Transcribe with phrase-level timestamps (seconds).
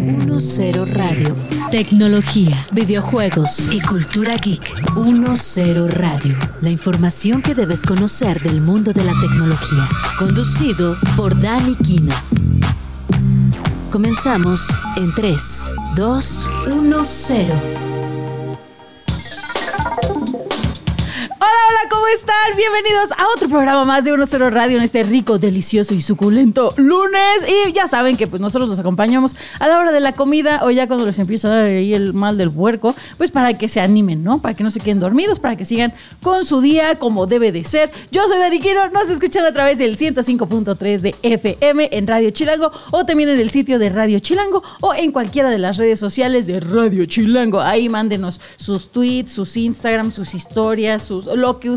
[0.00, 1.36] 10 Radio.
[1.70, 4.62] Tecnología, videojuegos y cultura geek.
[4.94, 6.38] 10 Radio.
[6.62, 9.86] La información que debes conocer del mundo de la tecnología.
[10.18, 12.14] Conducido por Dani Kino.
[13.90, 17.89] Comenzamos en 3, 2, 1, 0.
[21.90, 22.56] ¿Cómo están?
[22.56, 27.44] Bienvenidos a otro programa más de 1-0 Radio en este rico, delicioso y suculento lunes.
[27.48, 30.70] Y ya saben que pues nosotros los acompañamos a la hora de la comida o
[30.70, 33.80] ya cuando les empieza a dar ahí el mal del puerco, pues para que se
[33.80, 34.40] animen, ¿no?
[34.40, 37.64] Para que no se queden dormidos, para que sigan con su día como debe de
[37.64, 37.90] ser.
[38.12, 42.70] Yo soy Dani Quiro, nos escuchan a través del 105.3 de FM en Radio Chilango
[42.92, 46.46] o también en el sitio de Radio Chilango o en cualquiera de las redes sociales
[46.46, 47.60] de Radio Chilango.
[47.60, 51.70] Ahí mándenos sus tweets, sus Instagram, sus historias, sus lo que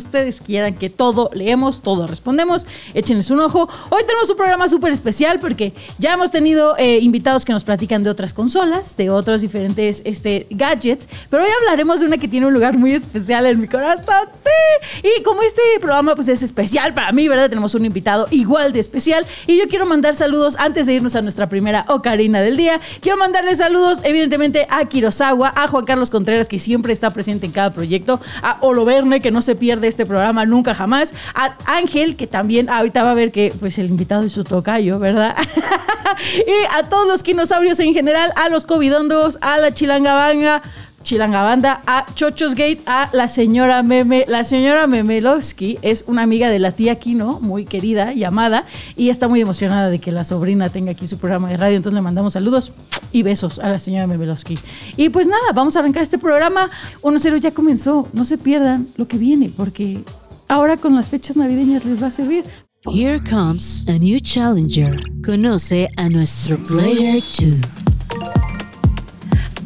[0.45, 2.67] quieran, que todo leemos, todo respondemos.
[2.93, 3.69] Échenles un ojo.
[3.89, 8.03] Hoy tenemos un programa súper especial porque ya hemos tenido eh, invitados que nos platican
[8.03, 12.45] de otras consolas, de otros diferentes este, gadgets, pero hoy hablaremos de una que tiene
[12.45, 14.29] un lugar muy especial en mi corazón.
[14.43, 15.07] Sí.
[15.07, 17.49] Y como este programa pues es especial para mí, ¿verdad?
[17.49, 21.21] Tenemos un invitado igual de especial y yo quiero mandar saludos antes de irnos a
[21.21, 22.79] nuestra primera ocarina del día.
[23.01, 27.51] Quiero mandarle saludos evidentemente a Kirosawa, a Juan Carlos Contreras que siempre está presente en
[27.51, 31.13] cada proyecto, a Oloverne que no se pierde este programa nunca jamás.
[31.35, 34.97] A Ángel, que también ahorita va a ver que pues el invitado es su tocayo,
[34.99, 35.35] ¿verdad?
[36.47, 40.61] y a todos los dinosaurios en general, a los covidondos, a la chilangabanga,
[41.03, 44.25] Chilangabanda, a Chochos Gate, a la señora Meme.
[44.27, 48.65] La señora Memelovsky es una amiga de la tía Kino, muy querida y amada,
[48.95, 51.75] y está muy emocionada de que la sobrina tenga aquí su programa de radio.
[51.75, 52.71] Entonces le mandamos saludos
[53.11, 54.57] y besos a la señora Memelovsky.
[54.97, 56.69] Y pues nada, vamos a arrancar este programa.
[57.01, 58.07] 1-0 ya comenzó.
[58.13, 59.99] No se pierdan lo que viene, porque
[60.47, 62.45] ahora con las fechas navideñas les va a servir.
[62.85, 65.01] Here comes a new challenger.
[65.23, 67.92] Conoce a nuestro Player 2.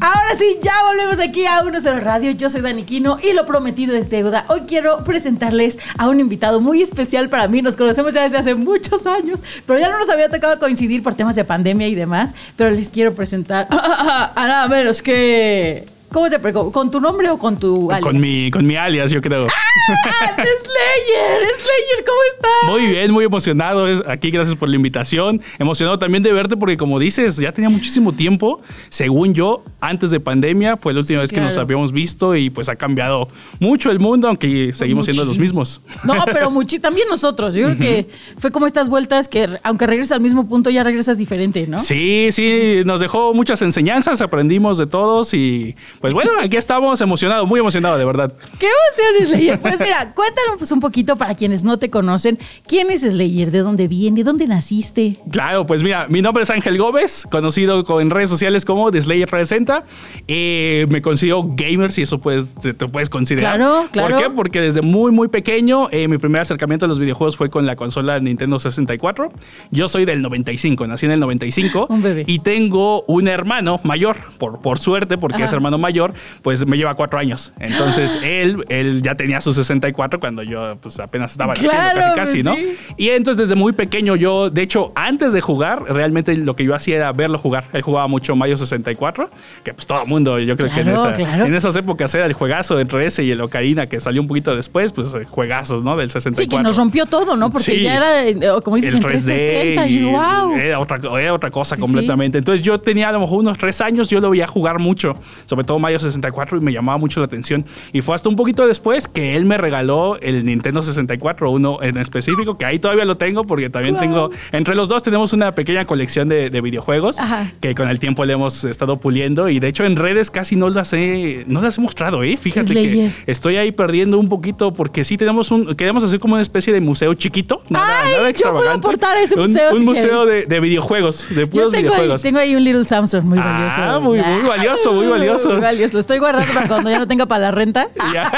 [0.07, 2.31] Ahora sí, ya volvemos aquí a 1-0 Radio.
[2.31, 4.45] Yo soy Dani Quino y lo prometido es deuda.
[4.47, 7.61] Hoy quiero presentarles a un invitado muy especial para mí.
[7.61, 11.15] Nos conocemos ya desde hace muchos años, pero ya no nos había tocado coincidir por
[11.15, 12.33] temas de pandemia y demás.
[12.55, 15.83] Pero les quiero presentar a nada menos que
[16.17, 16.71] ¿Cómo te pregunto?
[16.71, 18.01] ¿Con tu nombre o con tu alias?
[18.01, 19.45] Con mi, con mi alias, yo creo.
[19.45, 20.33] ¡Ah!
[20.33, 21.41] ¡Slayer!
[21.55, 22.05] ¡Slayer!
[22.07, 22.71] ¿Cómo estás?
[22.71, 23.85] Muy bien, muy emocionado.
[24.07, 25.39] Aquí, gracias por la invitación.
[25.59, 28.61] Emocionado también de verte porque, como dices, ya tenía muchísimo tiempo.
[28.89, 32.67] Según yo, antes de pandemia, fue la última vez que nos habíamos visto y pues
[32.67, 33.27] ha cambiado
[33.59, 35.81] mucho el mundo, aunque seguimos siendo los mismos.
[36.03, 37.53] No, pero mucho, también nosotros.
[37.53, 38.07] Yo creo que
[38.39, 41.77] fue como estas vueltas que, aunque regresas al mismo punto, ya regresas diferente, ¿no?
[41.77, 47.47] Sí, sí, nos dejó muchas enseñanzas, aprendimos de todos y pues bueno, aquí estamos emocionados,
[47.47, 48.31] muy emocionados, de verdad.
[48.59, 49.59] ¡Qué emoción, Slayer!
[49.59, 52.39] Pues mira, cuéntanos pues, un poquito para quienes no te conocen.
[52.67, 53.51] ¿Quién es Slayer?
[53.51, 54.17] ¿De dónde viene?
[54.17, 55.17] ¿De dónde naciste?
[55.31, 59.27] Claro, pues mira, mi nombre es Ángel Gómez, conocido en redes sociales como The Slayer
[59.27, 59.83] Presenta.
[60.27, 63.57] Eh, me considero gamer, si eso puedes, te puedes considerar.
[63.57, 64.15] Claro, claro.
[64.15, 64.29] ¿Por qué?
[64.29, 67.75] Porque desde muy, muy pequeño, eh, mi primer acercamiento a los videojuegos fue con la
[67.75, 69.31] consola Nintendo 64.
[69.71, 71.87] Yo soy del 95, nací en el 95.
[71.89, 72.23] Un bebé.
[72.27, 76.77] Y tengo un hermano mayor, por, por suerte, porque es hermano mayor mayor, pues me
[76.77, 77.53] lleva cuatro años.
[77.59, 81.77] Entonces él, él ya tenía sus 64 cuando yo pues apenas estaba naciendo
[82.15, 82.55] casi casi, ¿no?
[82.97, 86.75] Y entonces desde muy pequeño yo, de hecho, antes de jugar, realmente lo que yo
[86.75, 87.65] hacía era verlo jugar.
[87.73, 89.29] Él jugaba mucho Mario 64,
[89.63, 92.79] que pues todo el mundo, yo creo que en, en, esas épocas era el juegazo
[92.79, 95.95] entre ese y el Ocarina, que salió un poquito después, pues eh, juegazos, ¿no?
[95.95, 96.43] Del 64.
[96.43, 97.49] Sí, que nos rompió todo, ¿no?
[97.49, 100.55] Porque ya era, eh, como dices, el 3D y, wow.
[100.55, 102.37] Era otra, era otra cosa completamente.
[102.37, 105.15] Entonces yo tenía a lo mejor unos tres años, yo lo veía jugar mucho,
[105.45, 107.65] sobre todo Mario 64 y me llamaba mucho la atención.
[107.93, 111.97] Y fue hasta un poquito después que él me regaló el Nintendo 64, uno en
[111.97, 115.85] específico, que ahí todavía lo tengo porque también tengo, entre los dos tenemos una pequeña
[115.85, 117.17] colección de, videojuegos
[117.61, 120.69] que con el tiempo le hemos estado puliendo y de hecho en redes casi no
[120.69, 122.35] las he, no las he mostrado, ¿eh?
[122.35, 126.41] Fíjate que estoy ahí perdiendo un poquito porque sí tenemos un, queremos hacer como una
[126.41, 127.87] especie de museo chiquito, nada,
[128.25, 129.75] Ay, Yo puedo aportar ese museo.
[129.75, 132.23] Un, museo de, videojuegos, de puros tengo videojuegos.
[132.23, 133.75] Ahí, tengo ahí un Little Samsung muy valioso.
[133.79, 135.59] Ah, muy, muy valioso, muy valioso.
[135.67, 135.93] Muy valioso.
[135.93, 137.87] Lo estoy guardando para cuando ya no tenga para la renta.
[138.13, 138.31] ya,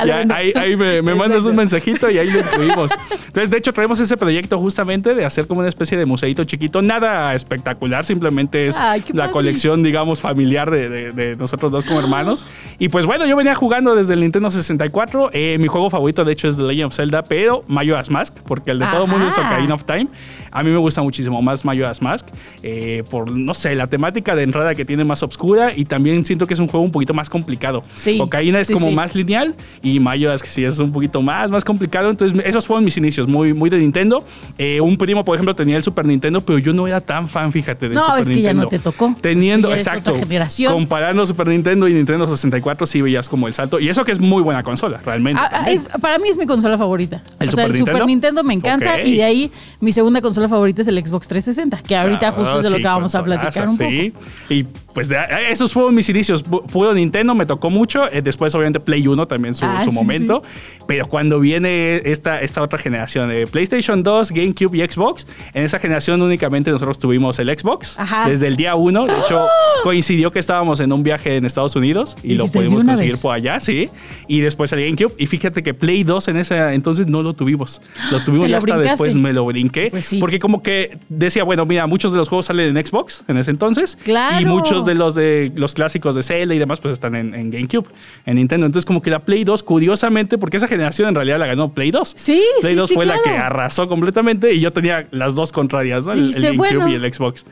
[0.34, 2.90] ahí, me, mandas un mensajito y ahí lo incluimos.
[3.10, 6.82] Entonces, de hecho, traemos ese proyecto justamente de hacer como una especie de museito chiquito.
[6.82, 8.78] Nada espectacular, simplemente es
[9.12, 12.46] la colección, digamos, familiar de, nosotros dos como hermanos.
[12.78, 15.30] Y pues bueno, yo venía jugando desde el Nintendo 64.
[15.32, 18.70] Eh, mi juego favorito, de hecho, es The Legend of Zelda, pero Majora's Mask, porque
[18.70, 20.08] el de todo el mundo es Ocarina of Time.
[20.52, 22.28] A mí me gusta muchísimo más Majora's Mask,
[22.62, 26.46] eh, por, no sé, la temática de entrada que tiene más oscura y también siento
[26.46, 27.82] que es un juego un poquito más complicado.
[27.94, 28.94] Sí, Ocarina es sí, como sí.
[28.94, 32.10] más lineal y Majora's que sí es un poquito más, más complicado.
[32.10, 34.24] Entonces, esos fueron mis inicios, muy, muy de Nintendo.
[34.58, 37.52] Eh, un primo, por ejemplo, tenía el Super Nintendo, pero yo no era tan fan,
[37.52, 38.62] fíjate, del No, Super es que ya Nintendo.
[38.62, 39.14] no te tocó.
[39.20, 40.72] Teniendo, Es que ya eres exacto.
[40.72, 43.80] Comparando Super Nintendo y Nintendo 64, sí veías como el salto.
[43.80, 45.40] Y eso que es muy buena consola, realmente.
[45.42, 47.22] Ah, ah, es- para mí es mi consola favorita.
[47.40, 48.42] ¿El o sea, Super Nintendo?
[48.44, 52.32] Me encanta y de ahí mi segunda consola favorita es el Xbox 360, que ahorita
[52.32, 53.90] justo es de lo que vamos a platicar un poco.
[53.90, 54.14] sí.
[54.48, 55.16] Y pues de-
[55.50, 56.44] esos fueron mis inicios.
[56.44, 58.10] Pu- Puro Nintendo, me tocó mucho.
[58.12, 60.42] Eh, después, obviamente, Play 1 también su, Ah, su sí, momento.
[60.86, 65.78] Pero cuando viene esta, esta otra generación de PlayStation 2, GameCube y Xbox, en esa
[65.78, 67.98] generación únicamente nosotros tuvimos el Xbox.
[67.98, 68.28] Ajá.
[68.28, 69.06] Desde el día 1.
[69.06, 69.46] De hecho,
[69.82, 73.20] coincidió que estábamos en un viaje en Estados Unidos y Y lo pudimos conseguir vez.
[73.22, 73.86] por allá, sí.
[74.28, 75.14] Y después el GameCube.
[75.18, 77.80] Y fíjate que Play 2 en ese entonces no lo tuvimos.
[78.10, 79.88] Lo tuvimos ¿Te ya hasta después me lo brinqué.
[79.90, 80.18] Pues sí.
[80.18, 83.50] Porque como que decía, bueno, mira, muchos de los juegos salen en Xbox en ese
[83.50, 83.96] entonces.
[84.04, 84.40] Claro.
[84.40, 87.50] Y muchos de los de los clásicos de Zelda y demás, pues están en, en
[87.50, 87.88] GameCube,
[88.26, 88.66] en Nintendo.
[88.66, 91.90] Entonces, como que la Play 2, curiosamente, porque esa generación en realidad la ganó Play
[91.90, 92.14] 2.
[92.16, 95.52] Sí, Play sí, 2 sí, fue la que arrasó completamente y yo tenía las dos
[95.52, 96.12] contrarias, ¿no?
[96.12, 96.88] El, GameCube bueno.
[96.88, 97.44] y el Xbox.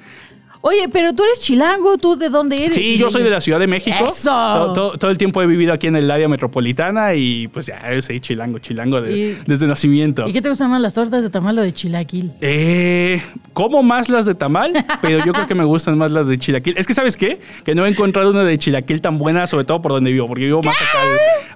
[0.62, 2.74] Oye, pero tú eres chilango, ¿tú de dónde eres?
[2.74, 3.96] Sí, yo soy de la Ciudad de México.
[4.06, 4.30] ¡Eso!
[4.30, 7.80] Todo, todo- todo el tiempo he vivido aquí en el área metropolitana y pues ya,
[8.02, 10.28] sí, chilango, chilango de- Y- desde nacimiento.
[10.28, 12.32] ¿Y qué te gustan más, las tortas de tamal o de chilaquil?
[12.42, 13.22] Eh,
[13.54, 16.74] como más las de tamal, pero yo creo que me gustan más las de chilaquil.
[16.76, 17.40] Es que, ¿sabes qué?
[17.64, 20.44] Que no he encontrado una de chilaquil tan buena, sobre todo por donde vivo, porque
[20.44, 20.98] vivo más acá,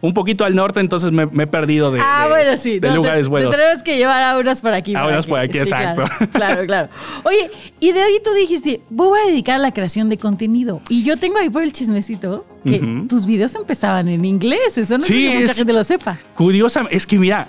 [0.00, 2.78] un poquito al norte, entonces me, me he perdido de, ah, de- bueno, sí.
[2.80, 3.50] de no, lugares te, buenos.
[3.50, 4.94] Te tenemos que llevar a unas por aquí.
[4.94, 6.04] A unas por aquí, exacto.
[6.04, 6.88] Claro, claro, claro.
[7.24, 7.50] Oye,
[7.80, 10.80] y de ahí tú dijiste, voy a dedicar a la creación de contenido.
[10.88, 14.78] Y yo tengo ahí por el chismecito que tus videos empezaban en inglés.
[14.78, 16.18] Eso no Sí, creo que mucha es- gente lo sepa.
[16.34, 17.48] Curiosa, es que mira,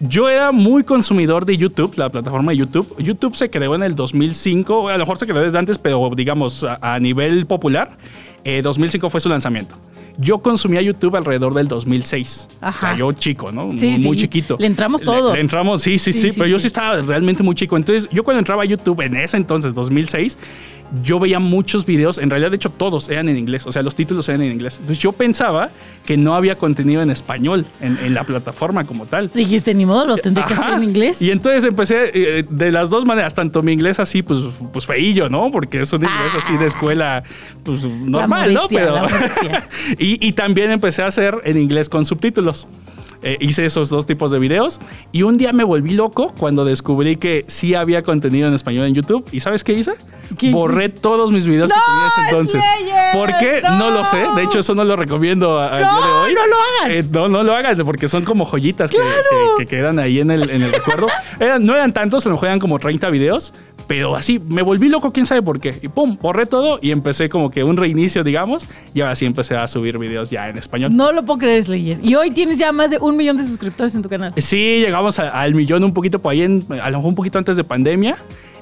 [0.00, 2.94] yo era muy consumidor de YouTube, la plataforma de YouTube.
[2.98, 6.64] YouTube se creó en el 2005, a lo mejor se creó desde antes, pero digamos
[6.64, 7.96] a, a nivel popular,
[8.44, 9.76] eh, 2005 fue su lanzamiento.
[10.18, 12.48] Yo consumía YouTube alrededor del 2006.
[12.60, 12.76] Ajá.
[12.76, 13.70] O sea, yo chico, ¿no?
[13.74, 14.22] Sí, muy sí.
[14.22, 14.56] chiquito.
[14.58, 15.34] Le entramos todos.
[15.34, 16.66] Le, entramos, sí, sí, Sí, pero yo sí.
[16.66, 17.76] estaba realmente muy chico.
[17.76, 20.38] Entonces, yo cuando entraba a YouTube en ese entonces, 2006,
[21.02, 23.94] yo veía muchos videos, en realidad de hecho todos eran en inglés, o sea, los
[23.94, 24.74] títulos eran en inglés.
[24.74, 25.70] Entonces yo pensaba
[26.04, 29.30] que no había contenido en español en, en la plataforma como tal.
[29.32, 31.22] Dijiste, ni modo, lo tendré que hacer en inglés.
[31.22, 35.30] Y entonces empecé eh, de las dos maneras, tanto mi inglés así, pues, pues feillo,
[35.30, 35.46] ¿no?
[35.50, 37.22] Porque es un inglés así de escuela,
[37.64, 38.94] pues normal, modestia, ¿no?
[38.94, 39.68] la modestia.
[40.02, 42.66] y, y también empecé a hacer en inglés con subtítulos.
[43.24, 44.80] Eh, hice esos dos tipos de videos
[45.12, 48.94] y un día me volví loco cuando descubrí que sí había contenido en español en
[48.94, 49.24] YouTube.
[49.30, 49.92] ¿Y sabes qué hice?
[50.36, 52.64] ¿Qué Borré todos mis videos ¡No, que tenía ese entonces.
[52.78, 53.12] Slayer!
[53.14, 53.62] ¿Por qué?
[53.62, 53.90] No.
[53.90, 54.24] lo sé.
[54.34, 56.34] De hecho, eso no lo recomiendo a- No, día de hoy.
[56.34, 56.90] no lo hagan.
[56.90, 59.04] Eh, no, no lo hagan porque son como joyitas que- que,
[59.58, 61.06] que quedan ahí en el, en el recuerdo.
[61.38, 63.54] Eran- no eran tantos, se me juegan como 30 videos,
[63.92, 65.78] pero así me volví loco, quién sabe por qué.
[65.82, 69.54] Y pum, borré todo y empecé como que un reinicio, digamos, y ahora sí empecé
[69.54, 70.96] a subir videos ya en español.
[70.96, 71.98] No lo puedo creer, Slayer.
[72.02, 74.32] Y hoy tienes ya más de un millón de suscriptores en tu canal.
[74.38, 77.36] Sí, llegamos a- al millón un poquito por ahí, en- a lo mejor un poquito
[77.36, 78.16] antes de pandemia.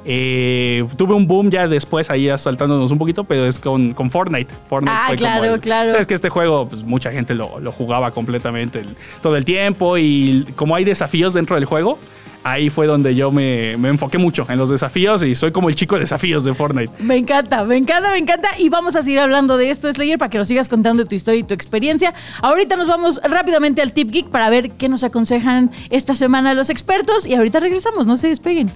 [0.04, 4.52] Eh, tuve un boom ya después ahí asaltándonos un poquito, pero es con, con Fortnite.
[4.68, 5.96] Fortnite Ah, fue como claro, el- claro.
[5.96, 9.96] Es que este juego, pues mucha gente lo, lo jugaba completamente el- todo el tiempo
[9.96, 11.98] y como hay desafíos dentro del juego,
[12.44, 15.74] ahí fue donde yo me, me enfoqué mucho en los desafíos y soy como el
[15.74, 16.92] chico de desafíos de Fortnite.
[17.02, 18.48] Me encanta, me encanta, me encanta.
[18.58, 21.40] Y vamos a seguir hablando de esto, Slayer, para que nos sigas contando tu historia
[21.40, 22.12] y tu experiencia.
[22.42, 26.70] Ahorita nos vamos rápidamente al Tip Geek para ver qué nos aconsejan esta semana los
[26.70, 27.26] expertos.
[27.26, 28.70] Y ahorita regresamos, no se despeguen.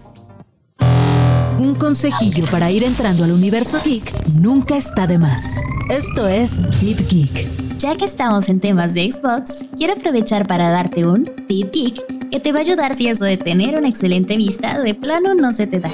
[1.58, 5.62] Un consejillo para ir entrando al universo geek nunca está de más.
[5.88, 7.78] Esto es Tip Geek.
[7.78, 12.40] Ya que estamos en temas de Xbox, quiero aprovechar para darte un tip geek que
[12.40, 15.68] te va a ayudar si eso de tener una excelente vista de plano no se
[15.68, 15.88] te da.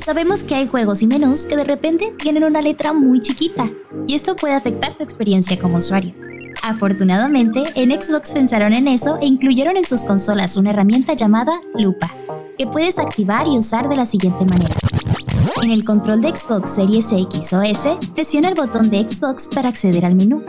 [0.00, 3.66] Sabemos que hay juegos y menús que de repente tienen una letra muy chiquita
[4.06, 6.12] y esto puede afectar tu experiencia como usuario.
[6.62, 12.14] Afortunadamente, en Xbox pensaron en eso e incluyeron en sus consolas una herramienta llamada Lupa,
[12.58, 14.74] que puedes activar y usar de la siguiente manera.
[15.62, 19.70] En el control de Xbox Series X o S, presiona el botón de Xbox para
[19.70, 20.44] acceder al menú.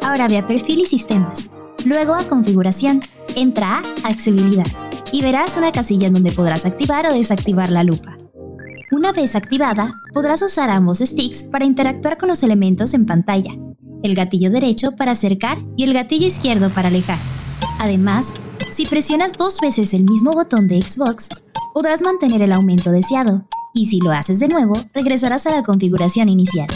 [0.00, 1.50] Ahora ve a Perfil y Sistemas.
[1.86, 3.00] Luego a Configuración.
[3.36, 4.66] Entra a Accesibilidad.
[5.12, 8.16] Y verás una casilla en donde podrás activar o desactivar la lupa.
[8.92, 13.52] Una vez activada, podrás usar ambos sticks para interactuar con los elementos en pantalla.
[14.02, 17.18] El gatillo derecho para acercar y el gatillo izquierdo para alejar.
[17.78, 18.34] Además,
[18.70, 21.28] si presionas dos veces el mismo botón de Xbox,
[21.72, 23.46] podrás mantener el aumento deseado.
[23.72, 26.68] Y si lo haces de nuevo, regresarás a la configuración inicial.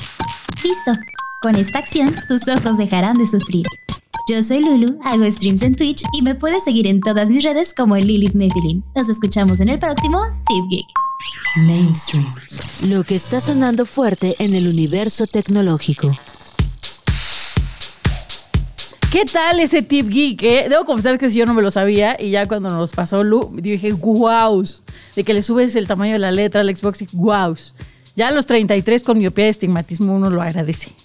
[0.63, 0.93] Listo.
[1.43, 3.67] Con esta acción, tus ojos dejarán de sufrir.
[4.27, 7.75] Yo soy Lulu, hago streams en Twitch y me puedes seguir en todas mis redes
[7.75, 8.83] como Lilith Nephilim.
[8.95, 10.87] Nos escuchamos en el próximo Tip Geek.
[11.67, 12.25] Mainstream.
[12.89, 16.17] Lo que está sonando fuerte en el universo tecnológico.
[19.13, 20.43] ¿Qué tal ese tip geek?
[20.43, 20.67] eh?
[20.71, 23.51] Debo confesar que si yo no me lo sabía y ya cuando nos pasó Lu,
[23.55, 24.65] dije, wow,
[25.15, 27.55] de que le subes el tamaño de la letra al Xbox y wow.
[28.17, 30.95] Ya a los 33 con miopía y estigmatismo uno lo agradece.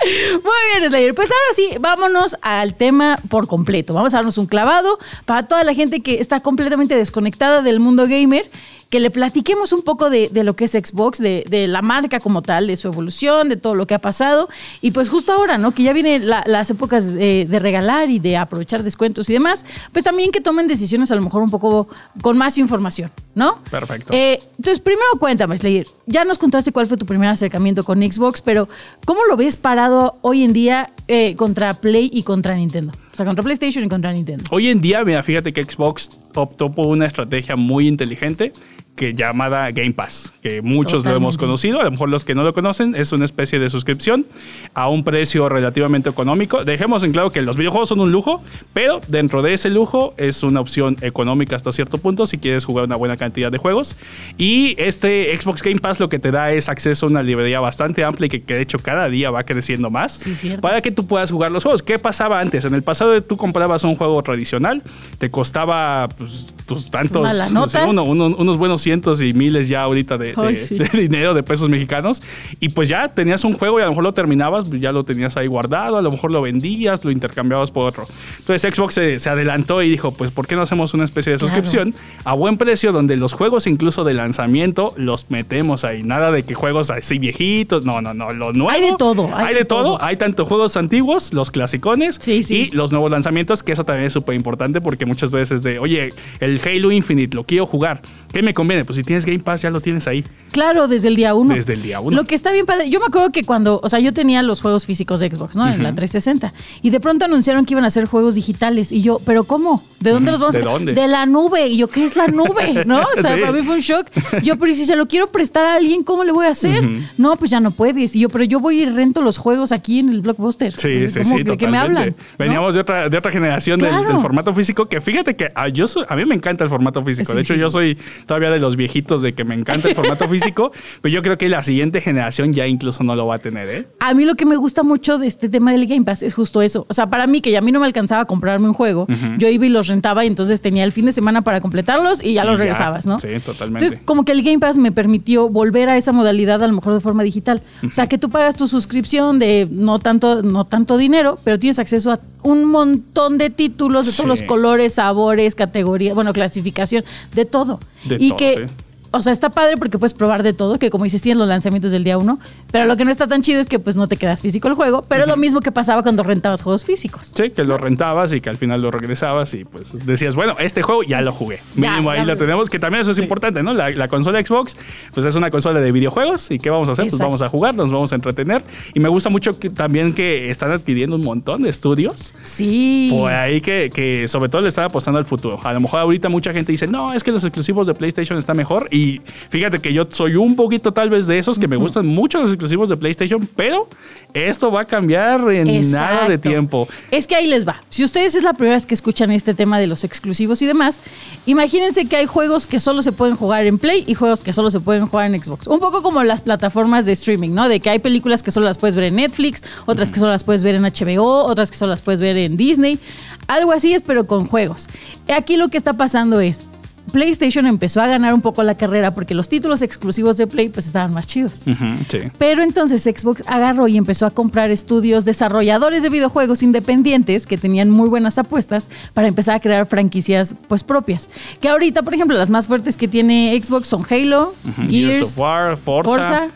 [0.00, 1.14] Muy bien, Slayer.
[1.14, 3.94] Pues ahora sí, vámonos al tema por completo.
[3.94, 8.08] Vamos a darnos un clavado para toda la gente que está completamente desconectada del mundo
[8.08, 8.44] gamer
[8.90, 12.66] que le platiquemos un poco de, lo que es Xbox, de, la marca como tal,
[12.66, 14.48] de su evolución, de todo lo que ha pasado.
[14.80, 15.70] Y pues justo ahora, ¿no?
[15.70, 19.64] Que ya vienen la, las épocas de, de, regalar y de aprovechar descuentos y demás,
[19.92, 21.88] pues también que tomen decisiones a lo mejor un poco
[22.20, 23.62] con más información, ¿no?
[23.70, 24.12] Perfecto.
[24.12, 28.40] Eh, entonces, primero cuéntame, Slayer, ya nos contaste cuál fue tu primer acercamiento con Xbox,
[28.40, 28.68] pero
[29.04, 32.92] ¿cómo lo ves parado hoy en día eh, contra Play y contra Nintendo?
[33.12, 34.44] O sea, contra PlayStation y contra Nintendo.
[34.50, 38.52] Hoy en día, mira, fíjate que Xbox optó por una estrategia muy inteligente
[39.00, 41.10] que llamada Game Pass, que muchos Totalmente.
[41.10, 43.70] lo hemos conocido, a lo mejor los que no lo conocen, es una especie de
[43.70, 44.26] suscripción
[44.74, 46.66] a un precio relativamente económico.
[46.66, 48.42] Dejemos en claro que los videojuegos son un lujo,
[48.74, 52.84] pero dentro de ese lujo es una opción económica hasta cierto punto si quieres jugar
[52.84, 53.96] una buena cantidad de juegos.
[54.36, 58.04] Y este Xbox Game Pass lo que te da es acceso a una librería bastante
[58.04, 61.06] amplia y que, que de hecho cada día va creciendo más sí, para que tú
[61.06, 61.82] puedas jugar los juegos.
[61.82, 62.66] ¿Qué pasaba antes?
[62.66, 64.82] En el pasado tú comprabas un juego tradicional,
[65.16, 69.82] te costaba pues, tus tantos, no sé, uno, uno, unos buenos cientos y miles ya
[69.82, 70.78] ahorita de, Ay, de, sí.
[70.78, 72.22] de, dinero, de pesos mexicanos.
[72.58, 75.36] Y pues ya tenías un juego y a lo mejor lo terminabas, ya lo tenías
[75.36, 78.04] ahí guardado, a lo mejor lo vendías, lo intercambiabas por otro.
[78.40, 81.38] Entonces Xbox se, se adelantó y dijo, pues ¿por qué no hacemos una especie de
[81.38, 81.54] Claro.
[81.54, 81.94] suscripción
[82.24, 86.02] a buen precio donde los juegos incluso de lanzamiento los metemos ahí?
[86.02, 88.70] Nada de que juegos así viejitos, no, no, no, lo nuevo.
[88.70, 89.82] Hay de todo, Hay, hay de de todo.
[89.96, 90.02] todo.
[90.02, 92.68] Hay tanto juegos antiguos, los clasicones Sí, sí.
[92.72, 96.08] y los nuevos lanzamientos, que eso también es súper importante porque muchas veces de, oye,
[96.40, 98.00] el Halo Infinite lo quiero jugar.
[98.32, 98.79] ¿Qué me conviene?
[98.84, 100.24] Pues si tienes Game Pass ya lo tienes ahí.
[100.52, 101.54] Claro, desde el día uno.
[101.54, 102.16] Desde el día uno.
[102.16, 102.90] Lo que está bien padre.
[102.90, 105.66] Yo me acuerdo que cuando, o sea, yo tenía los juegos físicos de Xbox, ¿no?
[105.68, 106.52] En la 360.
[106.82, 108.92] Y de pronto anunciaron que iban a hacer juegos digitales.
[108.92, 109.82] Y yo, ¿pero cómo?
[110.00, 110.32] ¿De dónde Ujú.
[110.32, 110.92] los vamos a ¿De dónde?
[110.94, 111.68] De la nube.
[111.68, 112.84] Y yo, ¿qué es la nube?
[112.86, 113.00] ¿No?
[113.00, 113.40] O sea, Sí.
[113.40, 114.06] para mí fue un shock.
[114.42, 116.88] Yo, pero ¿y si se lo quiero prestar a alguien, ¿cómo le voy a hacer?
[117.18, 118.14] No, pues ya no puedes.
[118.16, 120.72] Y yo, pero yo voy y rento los juegos aquí en el Blockbuster.
[120.78, 122.08] Sí, sí, sí, ¿De qué me hablan?
[122.10, 122.14] ¿No?
[122.38, 125.86] Veníamos de, otra, de otra generación del- del, formato físico, que fíjate que a, yo
[125.86, 127.32] soy- a mí me encanta el formato físico.
[127.32, 127.60] Sí, de hecho, sí.
[127.60, 131.22] yo soy todavía de los viejitos de que me encanta el formato físico, pero yo
[131.22, 133.86] creo que la siguiente generación ya incluso no lo va a tener, ¿eh?
[134.00, 136.62] A mí lo que me gusta mucho de este tema del Game Pass es justo
[136.62, 136.86] eso.
[136.88, 139.06] O sea, para mí, que ya a mí no me alcanzaba a comprarme un juego,
[139.38, 142.34] yo iba y los rentaba y entonces tenía el fin de semana para completarlos y
[142.34, 142.64] ya los ya.
[142.64, 143.18] regresabas, ¿no?
[143.18, 143.84] Sí, totalmente.
[143.86, 146.94] Entonces, como que el Game Pass me permitió volver a esa modalidad a lo mejor
[146.94, 147.62] de forma digital.
[147.86, 151.78] O sea, que tú pagas tu suscripción de no tanto, no tanto dinero, pero tienes
[151.78, 154.16] acceso a un montón de títulos de Sí.
[154.18, 157.80] todos los colores, sabores, categorías, bueno, clasificación, de todo.
[158.04, 158.89] De y todo, que sí.
[159.12, 161.90] O sea, está padre porque puedes probar de todo, que como dices, tienes los lanzamientos
[161.92, 162.38] del día uno,
[162.72, 164.74] pero lo que no está tan chido es que pues no te quedas físico el
[164.74, 167.32] juego, pero es lo mismo que pasaba cuando rentabas juegos físicos.
[167.34, 170.82] Sí, que lo rentabas y que al final lo regresabas y pues decías, bueno, este
[170.82, 171.60] juego ya lo jugué.
[171.76, 173.74] Ya, Mínimo ahí ya lo lo- tenemos, que también eso es importante, ¿no?
[173.74, 174.76] La, la consola Xbox,
[175.12, 177.06] pues es una consola de videojuegos y ¿qué vamos a hacer?
[177.08, 178.62] Pues vamos a jugar, nos vamos a entretener.
[178.94, 182.34] Y me gusta mucho que, también que están adquiriendo un montón de estudios.
[182.44, 183.08] Sí.
[183.10, 185.58] Por ahí que, que sobre todo le están apostando al futuro.
[185.64, 188.56] A lo mejor ahorita mucha gente dice, no, es que los exclusivos de PlayStation están
[188.56, 188.88] mejor.
[188.90, 188.99] Y
[189.48, 192.50] fíjate que yo soy un poquito tal vez de esos que me gustan mucho los
[192.50, 193.88] exclusivos de PlayStation, pero
[194.34, 196.88] esto va a cambiar en nada de tiempo.
[197.10, 197.82] Es que ahí les va.
[197.88, 201.00] Si ustedes es la primera vez que escuchan este tema de los exclusivos y demás,
[201.46, 204.70] imagínense que hay juegos que solo se pueden jugar en Play y juegos que solo
[204.70, 205.66] se pueden jugar en Xbox.
[205.66, 207.68] Un poco como las plataformas de streaming, ¿no?
[207.68, 210.44] De que hay películas que solo las puedes ver en Netflix, otras que solo las
[210.44, 212.98] puedes ver en HBO, otras que solo las puedes ver en Disney.
[213.46, 214.88] Algo así es, pero con juegos.
[215.28, 216.64] Aquí lo que está pasando es,
[217.12, 220.86] PlayStation empezó a ganar un poco la carrera porque los títulos exclusivos de Play pues
[220.86, 221.62] estaban más chidos.
[222.08, 222.18] Sí.
[222.38, 227.90] Pero entonces Xbox agarró y empezó a comprar estudios desarrolladores de videojuegos independientes que tenían
[227.90, 231.28] muy buenas apuestas para empezar a crear franquicias pues propias.
[231.60, 235.38] Que ahorita, por ejemplo, las más fuertes que tiene Xbox son Halo, Ujú, Gears, of
[235.38, 236.48] War, Forza, Forza.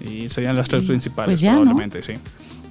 [0.00, 1.62] Y serían las tres principales, pues ya, ¿no?
[1.62, 2.14] probablemente, sí.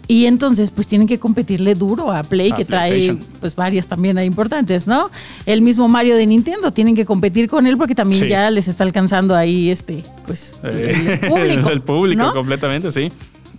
[0.10, 4.18] Y entonces pues tienen que competirle duro a Play A que trae pues varias también
[4.20, 5.10] importantes, ¿no?
[5.46, 8.30] El mismo Mario de Nintendo tienen que competir con él porque también Sí.
[8.30, 11.70] ya les está alcanzando ahí este pues Eh, el público.
[11.70, 12.34] el público, ¿no?
[12.34, 13.12] completamente, sí.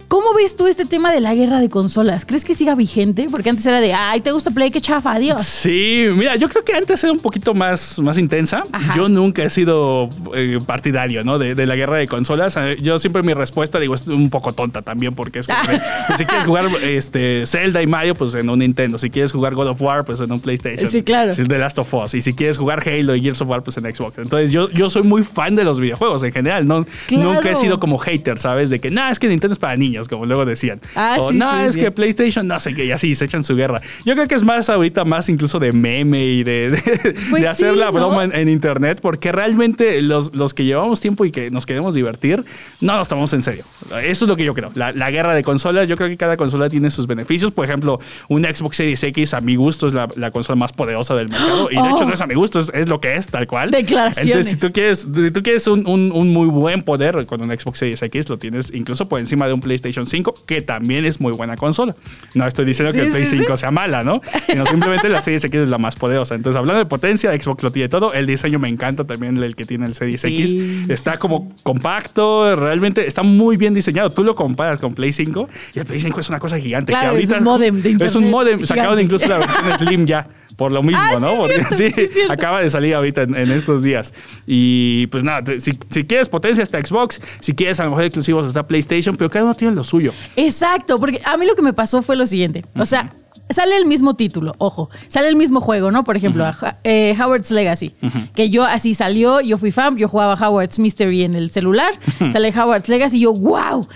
[0.08, 2.24] ¿Cómo ves tú este tema de la guerra de consolas?
[2.24, 3.26] ¿Crees que siga vigente?
[3.30, 4.70] Porque antes era de, ay, ¿te gusta Play?
[4.70, 5.12] ¡Qué chafa!
[5.12, 5.42] Adiós.
[5.46, 8.62] Sí, mira, yo creo que antes era un poquito más, más intensa.
[8.72, 8.96] Ajá.
[8.96, 11.38] Yo nunca he sido eh, partidario, ¿no?
[11.38, 12.56] De, de la guerra de consolas.
[12.56, 15.58] Eh, Yo siempre mi respuesta, digo, es un poco tonta también, porque es como
[16.06, 18.96] pues, si quieres jugar este, Zelda y Mario, pues en un Nintendo.
[18.96, 20.86] Si quieres jugar God of War, pues en un PlayStation.
[20.90, 21.34] Sí, claro.
[21.34, 22.14] Si The Last of Us.
[22.14, 24.16] Y si quieres jugar Halo y Gears of War, pues en Xbox.
[24.16, 26.66] Entonces yo, yo soy muy fan de los videojuegos en general.
[26.66, 27.34] No, Claro.
[27.34, 28.70] Nunca he sido como hater, ¿sabes?
[28.70, 29.97] De que, nada, es que Nintendo es para niños.
[29.98, 30.80] Niños, como luego decían.
[30.94, 31.80] Ah, o sí, no, sí, es sí.
[31.80, 33.80] que PlayStation no sé qué, y así se echan su guerra.
[34.04, 37.48] Yo creo que es más ahorita, más incluso de meme y de, de, Pues de
[37.48, 37.92] hacer sí, la ¿no?
[37.92, 41.94] broma en, en internet, porque realmente los, los que llevamos tiempo y que nos queremos
[41.94, 42.44] divertir,
[42.80, 43.64] no nos tomamos en serio.
[44.02, 44.70] Eso es lo que yo creo.
[44.74, 47.50] La, la guerra de consolas, yo creo que cada consola tiene sus beneficios.
[47.52, 51.14] Por ejemplo, un Xbox Series X, a mi gusto, es la, la consola más poderosa
[51.16, 51.68] del mercado.
[51.70, 51.96] Y de Oh.
[51.96, 53.70] hecho, no es a mi gusto, es, es lo que es, tal cual.
[53.70, 54.26] Declaraciones.
[54.26, 57.48] Entonces, si tú quieres, si tú quieres un, un- un muy buen poder con un
[57.56, 61.20] Xbox Series X, lo tienes incluso por encima de un PlayStation 5, que también es
[61.20, 61.94] muy buena consola.
[62.34, 63.42] No estoy diciendo Sí, que el Play sí, sí.
[63.42, 64.20] 5 sea mala, ¿no?
[64.46, 66.34] Sino simplemente la Series X es la más poderosa.
[66.34, 68.12] Entonces, hablando de potencia, Xbox lo tiene todo.
[68.12, 70.54] El diseño me encanta también, el que tiene el Series X.
[70.88, 74.10] Está como compacto, realmente está muy bien diseñado.
[74.10, 76.92] Tú lo comparas con Play 5 y el Play 5 es una cosa gigante.
[76.92, 78.64] Claro, que es ahorita un módem de Es un internet modem.
[78.64, 79.02] Sacaron gigante.
[79.02, 80.26] incluso la versión Slim ya.
[80.56, 81.36] Por lo mismo, Ah, sí, ¿no?
[81.36, 82.32] Porque cierto, sí, sí, cierto.
[82.32, 84.12] acaba de salir ahorita en, en estos días.
[84.46, 88.04] Y pues nada, te- si, si quieres potencia está Xbox, si quieres a lo mejor
[88.04, 90.12] exclusivos está PlayStation, pero cada uno tiene lo suyo.
[90.36, 92.64] Exacto, porque a mí lo que me pasó fue lo siguiente.
[92.76, 93.12] O sea,
[93.50, 96.02] sale el mismo título, ojo, sale el mismo juego, ¿no?
[96.04, 97.94] Por ejemplo, a- eh, Howard's Legacy,
[98.34, 101.92] que yo así salió, yo fui fan, yo jugaba Howard's Mystery en el celular,
[102.30, 103.86] sale Howard's Legacy y yo, wow.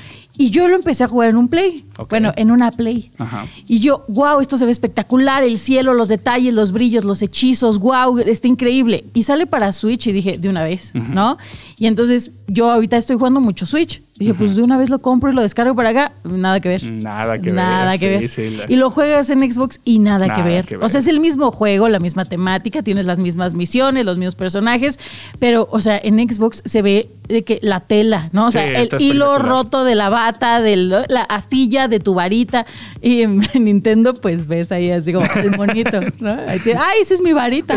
[0.42, 1.84] Y yo lo empecé a jugar en un Play.
[2.08, 3.12] Bueno, en una Play.
[3.18, 3.46] Ajá.
[3.68, 7.78] Y yo, wow, esto se ve espectacular, el cielo, los detalles, los brillos, los hechizos,
[7.78, 9.04] wow, está increíble.
[9.14, 11.38] Y sale para Switch y dije, de una vez, ¿no?
[11.78, 14.02] Y entonces yo ahorita estoy jugando mucho Switch.
[14.18, 16.12] Dije, pues de una vez lo compro y lo descargo para acá.
[16.22, 16.84] Nada que ver.
[16.84, 17.54] Nada que ver.
[17.54, 18.28] Nada que ver.
[18.28, 20.64] sí, la- Y lo juegas en Xbox y nada, Nada que, ver.
[20.66, 24.18] que O sea, es el mismo juego, la misma temática, tienes las mismas misiones, los
[24.18, 24.98] mismos personajes,
[25.38, 28.46] pero, o sea, en Xbox se ve de que la tela, ¿no?
[28.48, 32.66] O sea, Sí, el hilo roto de la bata, de la astilla de tu varita.
[33.00, 36.36] Y en Nintendo, pues ves ahí así como el monito, ¿no?
[36.46, 37.74] Ahí te- ¡Ay, esa es mi varita!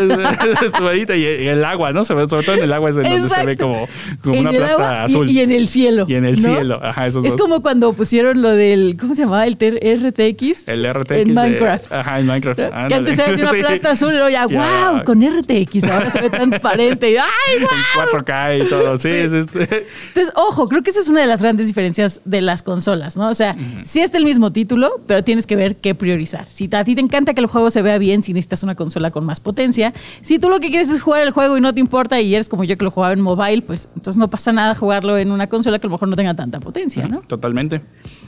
[0.64, 2.04] es tu varita y, el agua, ¿no?
[2.04, 3.88] Se ve- sobre todo en el agua es en donde se ve como,
[4.26, 5.30] una plasta agua y- azul.
[5.30, 6.06] Y, en el cielo.
[6.08, 6.42] Y en el ¿no?
[6.42, 7.42] cielo, ajá, esos Es dos.
[7.42, 9.46] como cuando pusieron lo del, ¿cómo se llamaba?
[9.46, 10.68] El RTX.
[10.68, 11.12] El RTX.
[11.20, 11.92] En de- Minecraft.
[11.92, 12.60] ajá, en Minecraft.
[12.88, 13.60] Que antes se hacía una Sí.
[13.60, 14.92] plasta azul y luego ya, Ya.
[14.92, 17.12] wow, con RTX, ahora se ve transparente.
[17.12, 17.70] y, ¡Ay, wow!
[17.72, 18.98] En 4K y todo.
[18.98, 19.16] Sí, Sí.
[19.16, 19.86] es este.
[20.08, 23.30] Entonces, ojo, creo que esa es una de las grandes diferencias de las consolas, ¿no?
[23.30, 26.46] O sea, sí está el mismo título, pero tienes que ver qué priorizar.
[26.48, 29.12] Si a ti te encanta que el juego se vea bien, si necesitas una consola
[29.12, 29.94] con más potencia.
[30.22, 32.50] Si tú lo que quieres es jugar el juego y no te importa y eres
[32.50, 35.48] como yo que lo jugaba en mobile, pues entonces no pasa nada jugarlo en una
[35.48, 37.22] consola que a lo mejor no tenga tanta potencia, ¿no?
[37.22, 37.82] Totalmente.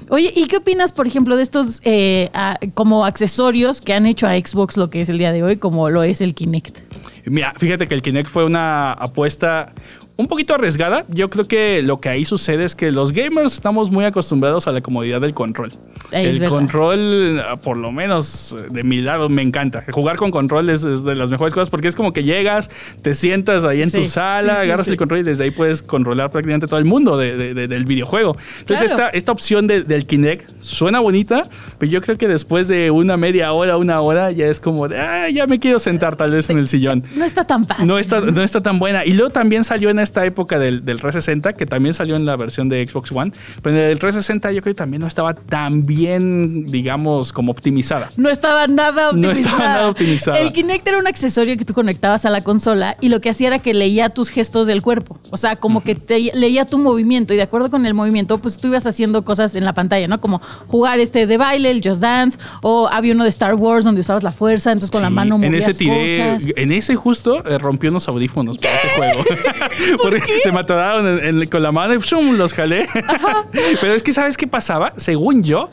[0.10, 4.28] Oye, ¿y qué opinas, por ejemplo, de estos eh, a- como accesorios que han hecho
[4.28, 6.78] a Xbox lo que es el día de hoy, como lo es el Kinect?
[7.26, 9.74] Mira, fíjate que el Kinect fue una apuesta
[10.18, 11.06] un poquito arriesgada.
[11.10, 14.72] Yo creo que lo que ahí sucede es que los gamers estamos muy acostumbrados a
[14.72, 15.72] la comodidad del control.
[16.12, 16.50] Es el verdad.
[16.50, 19.84] control, por lo menos de mi lado, me encanta.
[19.92, 22.70] Jugar con control es, es de las mejores cosas porque es como que llegas,
[23.02, 25.52] te sientas ahí en Sí, tu sala, sí, sí, agarras el control y desde ahí
[25.52, 28.36] puedes controlar prácticamente todo el mundo de- de- de- del videojuego.
[28.60, 29.06] Entonces, Claro.
[29.08, 31.44] esta, esta opción de- del Kinect suena bonita,
[31.78, 35.00] pero yo creo que después de una media hora, una hora, ya es como de,
[35.00, 37.04] "Ah, ya me quiero sentar tal vez en el sillón.
[37.16, 37.86] No está tan padre.
[37.86, 39.06] No está, no está tan buena.
[39.06, 42.36] Y luego también salió en esta época del, del 360, que también salió en la
[42.36, 43.32] versión de Xbox One.
[43.62, 48.10] Pero en el 360 yo creo que también no estaba tan bien, digamos, como optimizada.
[48.18, 49.40] No estaba nada No optimizada.
[49.56, 50.40] estaba nada optimizada.
[50.40, 53.48] El Kinect era un accesorio que tú conectabas a la consola y lo que hacía
[53.48, 55.20] era que leía tus gestos del cuerpo.
[55.32, 58.58] O sea, como que te leía tu movimiento y de acuerdo con el movimiento, pues
[58.58, 60.20] tú ibas haciendo cosas en la pantalla, ¿no?
[60.22, 64.02] Como jugar este de baile, el Just Dance, o había uno de Star Wars donde
[64.02, 66.50] usabas la fuerza, entonces con la mano en movías ese tiré, cosas.
[66.56, 69.24] en ese justo eh, rompió unos audífonos para ese juego.
[70.02, 72.36] Porque se me atoraron en- en- con la mano y ¡shum!
[72.38, 72.88] los jalé.
[73.82, 74.94] Pero es que, ¿sabes qué pasaba?
[74.98, 75.70] Según yo,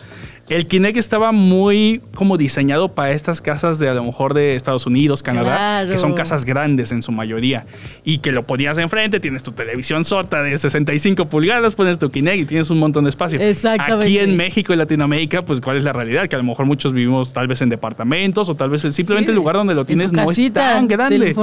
[0.48, 4.86] el Kinect estaba muy como diseñado para estas casas de a lo mejor de Estados
[4.86, 5.90] Unidos, Canadá, Claro.
[5.90, 7.66] que son casas grandes en su mayoría.
[8.04, 12.40] Y que lo ponías enfrente, tienes tu televisión sota de 65 pulgadas, pones tu Kinect
[12.40, 13.40] y tienes un montón de espacio.
[13.40, 14.06] Exactamente.
[14.06, 16.28] Aquí en México y Latinoamérica, pues ¿cuál es la realidad?
[16.28, 19.30] Que a lo mejor muchos vivimos tal vez en departamentos o tal vez simplemente Sí,
[19.30, 21.34] el lugar donde lo en tienes no es tan grande.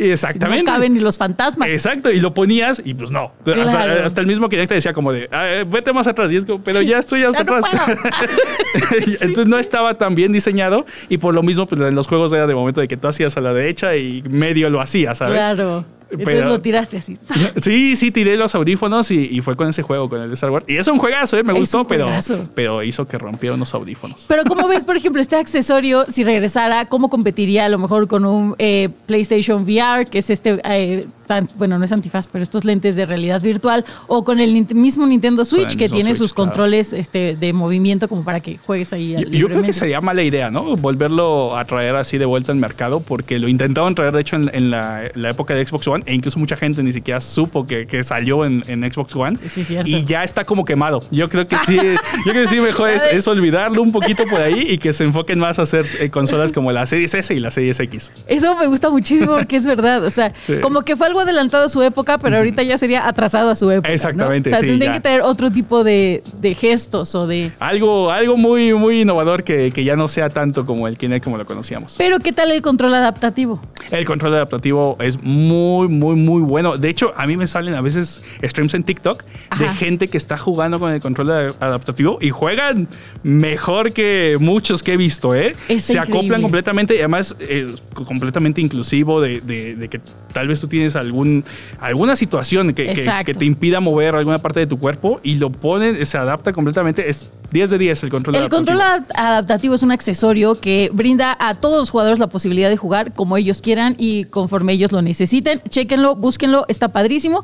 [0.00, 0.64] Exactamente.
[0.64, 1.68] No caben ni los fantasmas.
[1.68, 3.32] Exacto, y lo ponías y pues no.
[3.44, 3.62] Claro.
[3.62, 6.30] Hasta, hasta el mismo Kinect te decía como de, "Ah, eh, vete más atrás.
[6.32, 7.60] Y es como, pero Sí, ya estoy hasta ya no
[9.20, 12.46] Entonces no estaba tan bien diseñado y por lo mismo pues en los juegos era
[12.46, 15.38] de momento de que tú hacías a la derecha y medio lo hacías, ¿sabes?
[15.38, 15.84] Claro.
[16.10, 17.16] Entonces Pero- lo tiraste así.
[17.56, 20.50] Sí, sí, tiré los audífonos y, y fue con ese juego, con el de Star
[20.50, 20.64] Wars.
[20.68, 21.42] Y es un juegazo, ¿eh?
[21.44, 22.08] me Es gustó, pero,
[22.54, 24.24] pero hizo que rompiera unos audífonos.
[24.28, 28.24] Pero ¿cómo ves, por ejemplo, este accesorio, si regresara, cómo competiría a lo mejor con
[28.24, 32.64] un eh, PlayStation VR, que es este, eh, tan- bueno, no es antifaz, pero estos
[32.64, 36.50] lentes de realidad virtual, o con el mismo Nintendo Switch, que tiene Switch, sus claro.
[36.50, 39.12] controles este, de movimiento como para que juegues ahí.
[39.12, 40.76] Yo, yo creo que sería mala idea, ¿no?
[40.76, 44.50] Volverlo a traer así de vuelta al mercado, porque lo intentaron traer, de hecho, en,
[44.52, 47.66] en la, la época de Xbox One One e incluso mucha gente ni siquiera supo
[47.66, 49.38] que, que salió en, en, Xbox One.
[49.48, 49.88] Sí, cierto.
[49.88, 51.00] Y ya está como quemado.
[51.10, 51.76] Yo creo que sí,
[52.26, 55.04] yo creo que sí mejor es, es, olvidarlo un poquito por ahí y que se
[55.04, 58.12] enfoquen más a hacer eh, consolas como la Series S y la Series X.
[58.26, 60.04] Eso me gusta muchísimo porque es verdad.
[60.04, 60.54] O sea, sí.
[60.60, 63.70] como que fue algo adelantado a su época, pero ahorita ya sería atrasado a su
[63.70, 63.92] época.
[63.92, 64.50] Exactamente.
[64.50, 64.56] ¿no?
[64.56, 67.50] O sea, sí, tendrían que tener otro tipo de, de, gestos o de.
[67.58, 71.36] Algo, algo muy, muy innovador que, que ya no sea tanto como el Kinect como
[71.36, 71.96] lo conocíamos.
[71.98, 73.60] Pero, ¿qué tal el control adaptativo?
[73.90, 76.76] El control adaptativo es muy, muy, muy bueno.
[76.78, 79.62] De hecho, a mí me salen a veces streams en TikTok Ajá.
[79.64, 82.88] de gente que está jugando con el control adaptativo y juegan
[83.22, 85.54] mejor que muchos que he visto, ¿eh?
[85.68, 86.18] Es Se increíble.
[86.18, 90.00] acoplan completamente y además eh, completamente inclusivo de, de, de, que
[90.32, 91.44] tal vez tú tienes algún,
[91.80, 95.50] alguna situación que, que, que, te impida mover alguna parte de tu cuerpo y lo
[95.50, 97.08] ponen, se adapta completamente.
[97.08, 98.72] Es 10 de 10 el control el adaptativo.
[98.72, 102.76] El control adaptativo es un accesorio que brinda a todos los jugadores la posibilidad de
[102.76, 105.62] jugar como ellos quieran y conforme ellos lo necesiten.
[105.68, 107.42] Chequenlo, búsquenlo, está padrísimo.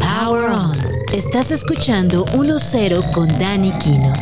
[0.00, 0.72] Power On.
[1.12, 4.12] Estás escuchando 1-0 con Dani Kino.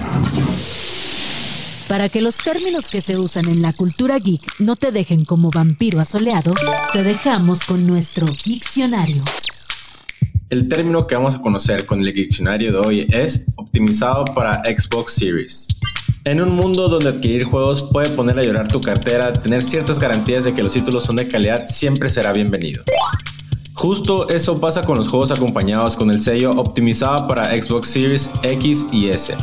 [1.89, 5.51] Para que los términos que se usan en la cultura geek no te dejen como
[5.51, 6.55] vampiro asoleado,
[6.93, 9.23] te dejamos con nuestro diccionario.
[10.51, 15.13] El término que vamos a conocer con el diccionario de hoy es optimizado para Xbox
[15.13, 15.69] Series.
[16.25, 20.43] En un mundo donde adquirir juegos puede poner a llorar tu cartera, tener ciertas garantías
[20.43, 22.83] de que los títulos son de calidad siempre será bienvenido.
[23.75, 28.87] Justo eso pasa con los juegos acompañados con el sello optimizado para Xbox Series X
[28.91, 29.37] y S,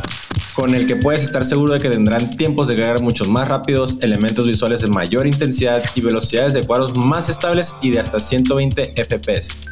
[0.52, 3.96] con el que puedes estar seguro de que tendrán tiempos de cargar mucho más rápidos,
[4.02, 8.92] elementos visuales de mayor intensidad y velocidades de cuadros más estables y de hasta 120
[9.02, 9.68] FPS.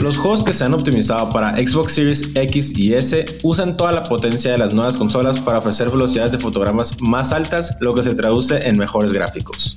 [0.00, 4.04] Los juegos que se han optimizado para Xbox Series X y S usan toda la
[4.04, 8.14] potencia de las nuevas consolas para ofrecer velocidades de fotogramas más altas, lo que se
[8.14, 9.76] traduce en mejores gráficos.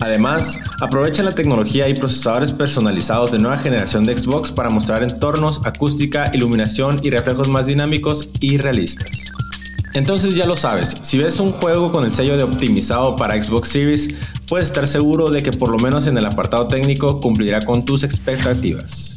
[0.00, 5.64] Además, aprovechan la tecnología y procesadores personalizados de nueva generación de Xbox para mostrar entornos,
[5.64, 9.08] acústica, iluminación y reflejos más dinámicos y realistas.
[9.94, 13.68] Entonces ya lo sabes, si ves un juego con el sello de optimizado para Xbox
[13.68, 14.16] Series,
[14.48, 18.02] puedes estar seguro de que por lo menos en el apartado técnico cumplirá con tus
[18.02, 19.13] expectativas.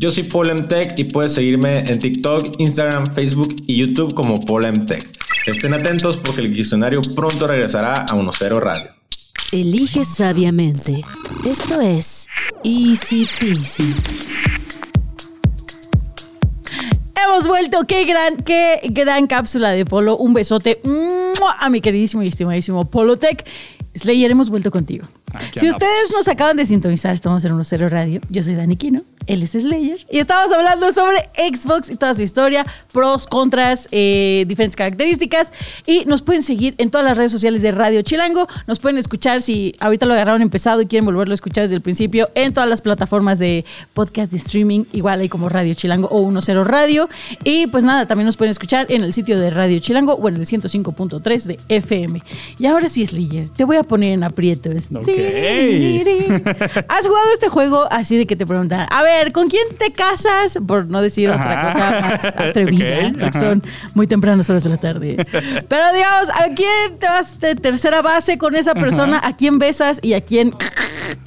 [0.00, 5.04] Yo soy PolemTech y puedes seguirme en TikTok, Instagram, Facebook y YouTube como PolemTech.
[5.44, 8.92] Estén atentos porque el diccionario pronto regresará a 1.0 Radio.
[9.50, 11.02] Elige sabiamente.
[11.44, 12.28] Esto es
[12.62, 13.92] Easy Peasy.
[17.20, 20.16] Hemos vuelto, qué gran, qué gran cápsula de Polo.
[20.16, 20.80] Un besote
[21.58, 23.44] a mi queridísimo y estimadísimo Polotech.
[23.94, 25.04] Slayer, hemos vuelto contigo.
[25.34, 25.82] Aquí si andamos.
[25.82, 28.20] ustedes nos acaban de sintonizar, estamos en 1.0 Radio.
[28.30, 29.98] Yo soy Dani Quino, él es Slayer.
[30.10, 35.52] Y estamos hablando sobre Xbox y toda su historia, pros, contras, eh, diferentes características.
[35.86, 38.48] Y nos pueden seguir en todas las redes sociales de Radio Chilango.
[38.66, 41.82] Nos pueden escuchar si ahorita lo agarraron empezado y quieren volverlo a escuchar desde el
[41.82, 44.84] principio en todas las plataformas de podcast de streaming.
[44.92, 47.08] Igual hay como Radio Chilango o 1.0 Radio.
[47.44, 50.36] Y pues nada, también nos pueden escuchar en el sitio de Radio Chilango o en
[50.36, 52.22] el 105.3 de FM.
[52.58, 54.88] Y ahora sí, Slayer, te voy a poner en aprietos.
[54.94, 55.08] Ok.
[56.88, 60.58] ¿Has jugado este juego así de que te preguntan, a ver, ¿con quién te casas?
[60.66, 63.40] Por no decir otra cosa más atrevida, Ok, porque ajá.
[63.40, 63.62] son
[63.94, 65.16] muy tempranas horas de la tarde.
[65.68, 69.20] Pero digamos, ¿a quién te vas de tercera base con esa persona?
[69.22, 70.52] ¿A quién besas y a quién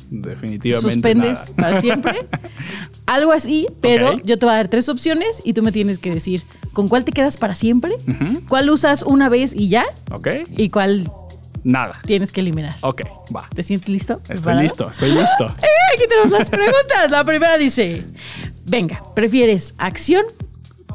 [0.10, 0.94] Definitivamente.
[0.94, 1.70] suspendes nada.
[1.70, 2.28] para siempre?
[3.06, 6.12] Algo así, pero yo te voy a dar tres opciones y tú me tienes que
[6.12, 6.42] decir
[6.74, 7.92] con cuál te quedas para siempre,
[8.48, 10.28] cuál usas una vez y ya, Ok.
[10.56, 11.12] y cuál
[11.64, 12.00] Nada.
[12.06, 12.76] tienes que eliminar.
[12.82, 13.02] Ok,
[13.36, 13.48] va.
[13.54, 14.14] ¿Te sientes listo?
[14.14, 14.62] Estoy ¿Preparado?
[14.64, 15.46] listo, estoy listo.
[15.62, 17.10] Eh, Aquí tenemos las preguntas.
[17.12, 18.06] La primera dice:
[18.66, 20.24] Venga, ¿prefieres acción,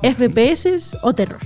[0.03, 1.41] FPS o terror?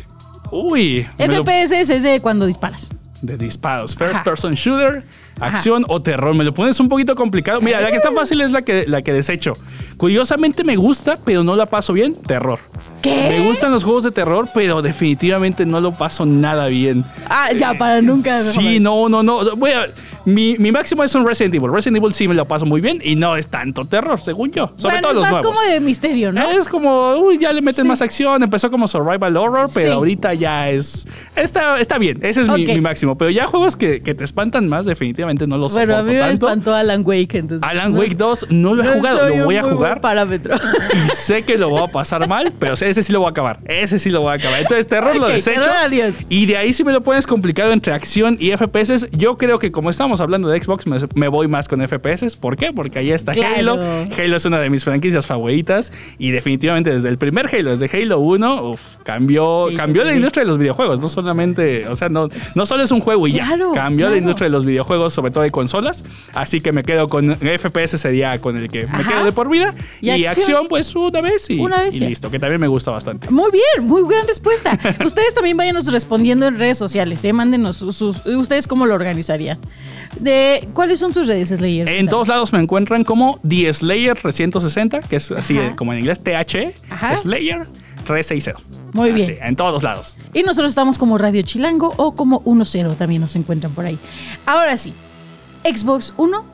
[0.50, 1.06] Uy.
[1.18, 2.88] lo- FPS es de cuando disparas.
[3.22, 3.94] de disparos.
[3.94, 4.24] First Ajá.
[4.24, 5.04] person shooter,
[5.40, 6.34] acción o terror.
[6.34, 7.60] Me lo pones un poquito complicado.
[7.60, 9.52] Mira, la que está fácil es la que, la que desecho.
[9.96, 12.14] Curiosamente me gusta, pero no la paso bien.
[12.14, 12.58] Terror.
[13.02, 13.28] ¿Qué?
[13.38, 17.04] Me gustan los juegos de terror, pero definitivamente no lo paso nada bien.
[17.28, 18.38] Ah, ya, para nunca.
[18.40, 19.36] Sí, no, no, no.
[19.38, 19.86] O sea, voy a-
[20.26, 21.72] mi, mi máximo es un Resident Evil.
[21.72, 24.70] Resident Evil sí me lo paso muy bien y no es tanto terror, según yo.
[24.76, 25.58] Sobre bueno, todo es los más nuevos.
[25.58, 26.50] como de misterio, ¿no?
[26.50, 27.88] Es como, uy, ya le meten Sí.
[27.88, 28.42] más acción.
[28.42, 29.96] Empezó como survival horror, pero Sí.
[29.96, 31.08] ahorita ya es.
[31.34, 32.68] Está, está bien, ese es mi, Ok.
[32.74, 33.16] mi máximo.
[33.16, 36.18] Pero ya juegos que, que te espantan más, definitivamente no los bueno, a soporto mí
[36.18, 36.46] me tanto.
[36.46, 37.68] espantó Alan Wake, entonces.
[37.68, 40.00] Alan Wake 2 no lo he no jugado, lo voy a jugar.
[40.00, 40.54] parámetro.
[40.94, 43.60] Y sé que lo voy a pasar mal, pero ese sí lo voy a acabar.
[43.64, 44.60] Ese sí lo voy a acabar.
[44.60, 45.60] Entonces, terror lo desecho.
[45.60, 46.26] terror, adiós.
[46.28, 49.70] Y de ahí si me lo pones complicado entre acción y FPS, yo creo que
[49.72, 52.36] como estamos hablando de Xbox, me, me voy más con FPS.
[52.36, 52.72] ¿Por qué?
[52.72, 53.74] Porque ahí está Claro.
[53.74, 53.78] Halo.
[54.18, 58.18] Halo es una de mis franquicias favoritas y definitivamente desde el primer Halo, desde Halo
[58.20, 60.16] 1, uf, cambió, Sí, cambió sí, la sí.
[60.18, 61.00] industria de los videojuegos.
[61.00, 63.82] No solamente, o sea, no, no solo es un juego y Claro, ya.
[63.82, 66.04] Cambió la industria de los videojuegos, sobre todo de consolas.
[66.34, 69.74] Así que me quedo con FPS, sería con el que me quedo de por vida.
[70.00, 70.28] Y Y, acción.
[70.44, 72.08] acción, pues una vez y, Una vez y ya.
[72.08, 73.30] listo, que también me gusta bastante.
[73.30, 74.78] Muy bien, muy gran respuesta.
[75.04, 77.32] Ustedes también váyanos respondiendo en redes sociales, ¿eh?
[77.32, 79.58] Mándenos sus, sus- ¿Ustedes cómo lo organizarían?
[80.18, 81.88] De, ¿Cuáles son tus redes, Slayer?
[81.88, 85.76] En todos lados me encuentran como The Slayer 360, que es así Ajá.
[85.76, 87.16] como en inglés, TH, Ajá.
[87.16, 87.66] Slayer
[88.06, 88.60] 360.
[88.92, 89.30] Muy bien.
[89.32, 90.16] Así, en todos lados.
[90.34, 93.98] Y nosotros estamos como Radio Chilango o como 1-0, también nos encuentran por ahí.
[94.46, 94.92] Ahora sí,
[95.64, 96.44] Xbox 1,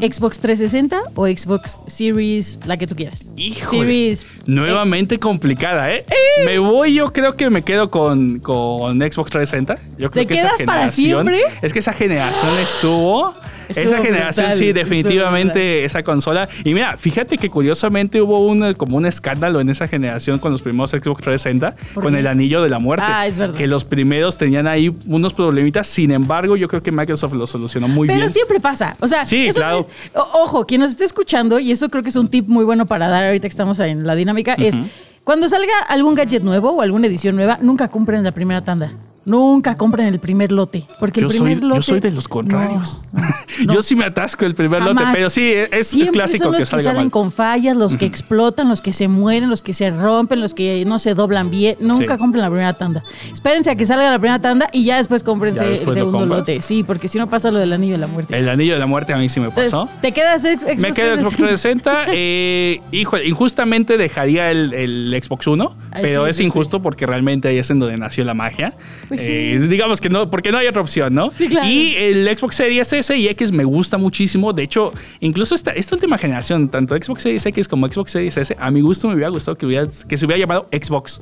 [0.00, 3.28] Xbox 360 o Xbox Series, la que tú quieras.
[3.36, 3.86] Híjole.
[3.86, 4.26] Series.
[4.46, 6.04] Nuevamente complicada, ¿eh?
[6.44, 9.74] Me voy, yo creo que me quedo con, con Xbox 360.
[9.98, 11.40] Yo creo ¿Te que esa quedas para siempre?
[11.62, 13.32] Es que esa generación estuvo.
[13.68, 16.48] Estuvo esa generación, brutal, sí, definitivamente esa consola.
[16.64, 20.62] Y mira, fíjate que curiosamente hubo un, como un escándalo en esa generación con los
[20.62, 22.20] primeros Xbox 360, ¿Por con qué?
[22.20, 23.04] el anillo de la muerte.
[23.08, 23.56] Ah, es verdad.
[23.56, 25.86] Que los primeros tenían ahí unos problemitas.
[25.86, 28.30] Sin embargo, yo creo que Microsoft lo solucionó muy Pero bien.
[28.30, 28.94] siempre pasa.
[29.00, 29.86] O sea, Sí, claro.
[30.04, 32.86] es- ojo, quien nos esté escuchando, y eso creo que es un tip muy bueno
[32.86, 34.76] para dar ahorita que estamos en la dinámica, es
[35.24, 38.92] cuando salga algún gadget nuevo o alguna edición nueva, nunca compren la primera tanda.
[39.26, 40.86] Nunca compren el primer lote.
[41.00, 41.76] Porque Yo el soy, primer lote.
[41.78, 43.02] yo soy de los contrarios.
[43.12, 43.28] No, no,
[43.66, 43.74] no.
[43.74, 46.62] Yo sí me atasco el primer lote, pero sí, es, es clásico son los que
[46.64, 47.10] que, salga salen mal.
[47.10, 50.84] con fallas, los que explotan, los que se mueren, los que se rompen, los que
[50.86, 51.76] no se doblan bien.
[51.80, 52.18] Nunca Sí.
[52.18, 53.02] compren la primera tanda.
[53.32, 56.26] Espérense a que salga la primera tanda y ya después cómprense Ya después el segundo
[56.26, 56.60] lote.
[56.62, 58.36] Sí, porque si no pasa lo del anillo de la muerte.
[58.38, 59.88] El anillo de la muerte a mí sí me Entonces, pasó.
[60.02, 62.04] ¿te quedas ex- Xbox Me quedo en Xbox 360.
[62.16, 67.06] Eh, híjole, injustamente dejaría el, el Xbox One, Ay, pero sí, es sí, injusto porque
[67.06, 68.74] realmente ahí es en donde nació la magia.
[69.16, 69.32] Pues sí.
[69.32, 71.30] Eh, digamos que no, porque no hay otra opción, ¿no?
[71.30, 71.68] Sí, claro.
[71.68, 74.52] Y el Xbox Series S y X me gusta muchísimo.
[74.52, 78.56] De hecho, incluso esta, esta última generación, tanto Xbox Series X como Xbox Series S,
[78.58, 81.20] a mi gusto me hubiera gustado que, hubiera, que se hubiera llamado Xbox.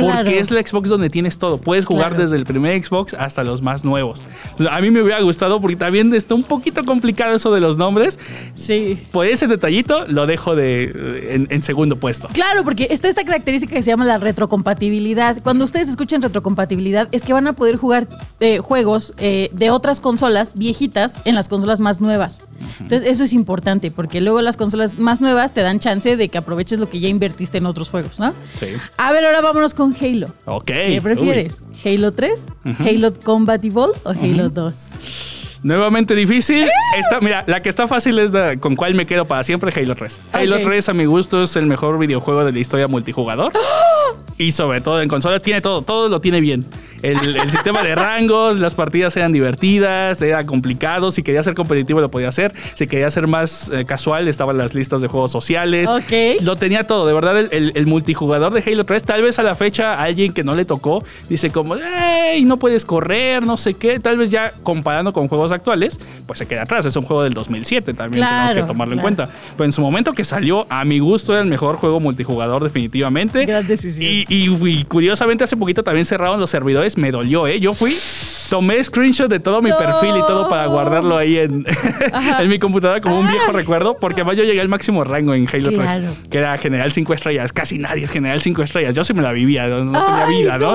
[0.00, 0.24] Claro.
[0.24, 1.58] Porque es la Xbox donde tienes todo.
[1.58, 2.22] Puedes jugar Claro.
[2.22, 4.24] desde el primer Xbox hasta los más nuevos.
[4.70, 8.18] A mí me hubiera gustado porque también está un poquito complicado eso de los nombres.
[8.54, 8.98] Sí.
[9.12, 12.28] Por ese detallito lo dejo de, en, en segundo puesto.
[12.32, 15.36] Claro, porque está esta característica que se llama la retrocompatibilidad.
[15.42, 18.08] Cuando ustedes escuchan retrocompatibilidad, es que van a poder jugar
[18.40, 22.46] eh, juegos eh, de otras consolas viejitas en las consolas más nuevas.
[22.80, 26.38] Entonces, eso es importante, porque luego las consolas más nuevas te dan chance de que
[26.38, 28.30] aproveches lo que ya invertiste en otros juegos, ¿no?
[28.54, 28.66] Sí.
[28.96, 30.26] A ver, ahora vámonos con Halo.
[30.46, 30.66] Ok.
[30.66, 31.60] ¿Qué prefieres?
[31.84, 32.46] ¿Halo 3?
[32.78, 35.33] ¿Halo Combat Evolved o Halo 2?
[35.64, 36.68] Nuevamente difícil.
[36.98, 39.94] Esta, mira, la que está fácil es la con cuál me quedo para siempre, Halo
[39.94, 40.20] 3.
[40.32, 40.62] Halo Ok.
[40.66, 43.52] 3 a mi gusto es el mejor videojuego de la historia multijugador.
[44.36, 46.64] Y sobre todo en consola tiene todo, todo lo tiene bien.
[47.02, 51.12] El, el sistema de rangos, las partidas eran divertidas, era complicado.
[51.12, 52.52] Si quería ser competitivo lo podía hacer.
[52.74, 55.88] Si quería ser más eh, casual, estaban las listas de juegos sociales.
[55.88, 56.40] Ok.
[56.42, 57.06] Lo tenía todo.
[57.06, 60.32] De verdad, el, el- el multijugador de Halo 3, tal vez a la fecha alguien
[60.32, 62.44] que no le tocó, dice como, ¡Ey!
[62.44, 64.00] No puedes correr, no sé qué.
[64.00, 66.84] Tal vez ya comparando con juegos actuales, pues se queda atrás.
[66.86, 69.08] Es un juego del 2007, también tenemos que tomarlo claro.
[69.08, 69.34] en cuenta.
[69.56, 73.46] Pero en su momento que salió, a mi gusto era el mejor juego multijugador definitivamente.
[73.46, 74.04] Gran decisión.
[74.04, 77.60] Y, y- y curiosamente hace poquito también cerraron los servidores, me dolió, ¿eh?
[77.60, 77.92] Yo fui,
[78.50, 79.78] tomé screenshot de todo mi No.
[79.78, 81.64] perfil y todo para guardarlo ahí en,
[82.40, 85.48] en mi computadora como un viejo recuerdo, porque además yo llegué al máximo rango en
[85.52, 86.02] Halo Claro.
[86.14, 87.52] 3, que era general 5 estrellas.
[87.52, 88.94] Casi nadie es general 5 estrellas.
[88.94, 90.74] Yo sí me la vivía, no, no tenía vida, ¿no?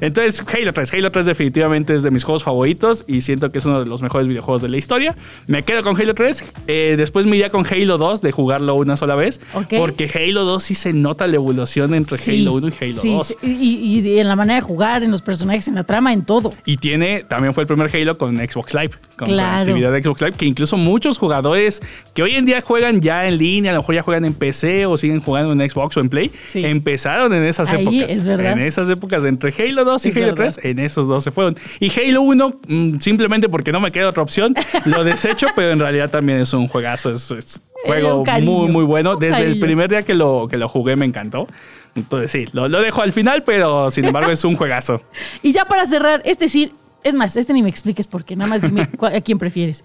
[0.00, 0.92] Entonces, Halo 3.
[0.94, 4.02] Halo 3 definitivamente es de mis juegos favoritos y siento que es uno de los
[4.02, 5.16] mejores videojuegos de la historia.
[5.46, 6.44] Me quedo con Halo 3.
[6.66, 9.74] eh, después me iría con Halo 2 de jugarlo una sola vez, Ok.
[9.76, 13.14] porque Halo 2 sí se nota la evolución entre Sí, Halo 1 y Halo sí,
[13.14, 13.26] 2.
[13.40, 16.24] sí, Y, y en la manera de jugar, en los personajes, en la trama, en
[16.24, 16.54] todo.
[16.64, 19.60] Y tiene, también fue el primer Halo con Xbox Live, con Claro.
[19.60, 21.80] actividad de Xbox Live, que incluso muchos jugadores
[22.14, 24.86] que hoy en día juegan ya en línea, a lo mejor ya juegan en PC
[24.86, 26.64] o siguen jugando en Xbox o en Play, Sí.
[26.64, 28.16] empezaron en esas Ahí, épocas.
[28.16, 28.52] es verdad.
[28.52, 30.52] En esas épocas, entre Halo 2 y Es Halo verdad.
[30.54, 31.56] 3, en esos dos se fueron.
[31.80, 35.80] Y Halo 1, mm, simplemente porque no me queda otra opción, lo desecho, pero en
[35.80, 39.16] realidad también es un juegazo, es, es juego cariño, muy, muy bueno.
[39.16, 41.46] Desde el primer día que lo, que lo jugué me encantó.
[41.94, 45.02] Entonces sí, lo, lo dejo al final, pero sin embargo es un juegazo.
[45.42, 48.62] Y ya para cerrar, este sí, es más, este ni me expliques porque nada más
[48.62, 49.84] dime a quién prefieres.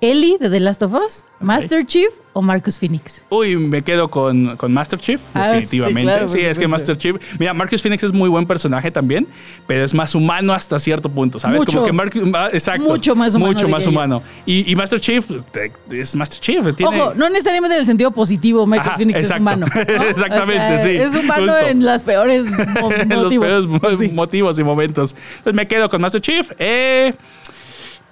[0.00, 3.24] Ellie de The Last of Us, Master Chief o Marcus Phoenix.
[3.30, 6.00] Uy, me quedo con, con Master Chief, Ah, definitivamente.
[6.00, 6.68] sí, claro, Sí, por es que.
[6.68, 7.16] Master Chief.
[7.38, 9.26] Mira, Marcus Phoenix es muy buen personaje también,
[9.66, 11.60] pero es más humano hasta cierto punto, ¿sabes?
[11.60, 11.72] Mucho.
[11.78, 12.22] Como que Marcus.
[12.34, 12.86] ah, Exacto.
[12.88, 14.22] Mucho más humano, Mucho más humano.
[14.44, 15.46] Y, y Master Chief pues,
[15.90, 16.74] es Master Chief.
[16.76, 19.36] Tiene, Ojo, no necesariamente en el sentido positivo, Marcus Ajá, Phoenix exacto.
[19.36, 19.66] es humano.
[19.74, 20.04] ¿no?
[20.04, 21.66] Exactamente, O sea, sí, Es humano justo.
[21.68, 22.46] en las peores
[22.80, 23.46] mo- en los motivos.
[23.80, 24.08] peores Sí.
[24.08, 25.14] motivos y momentos.
[25.38, 26.50] Entonces me quedo con Master Chief.
[26.58, 27.14] Eh,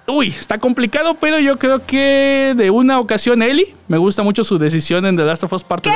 [0.05, 4.57] Uy, está complicado, pero yo creo que de una ocasión Eli, me gusta mucho su
[4.57, 5.93] decisión en The Last of Us Part 2.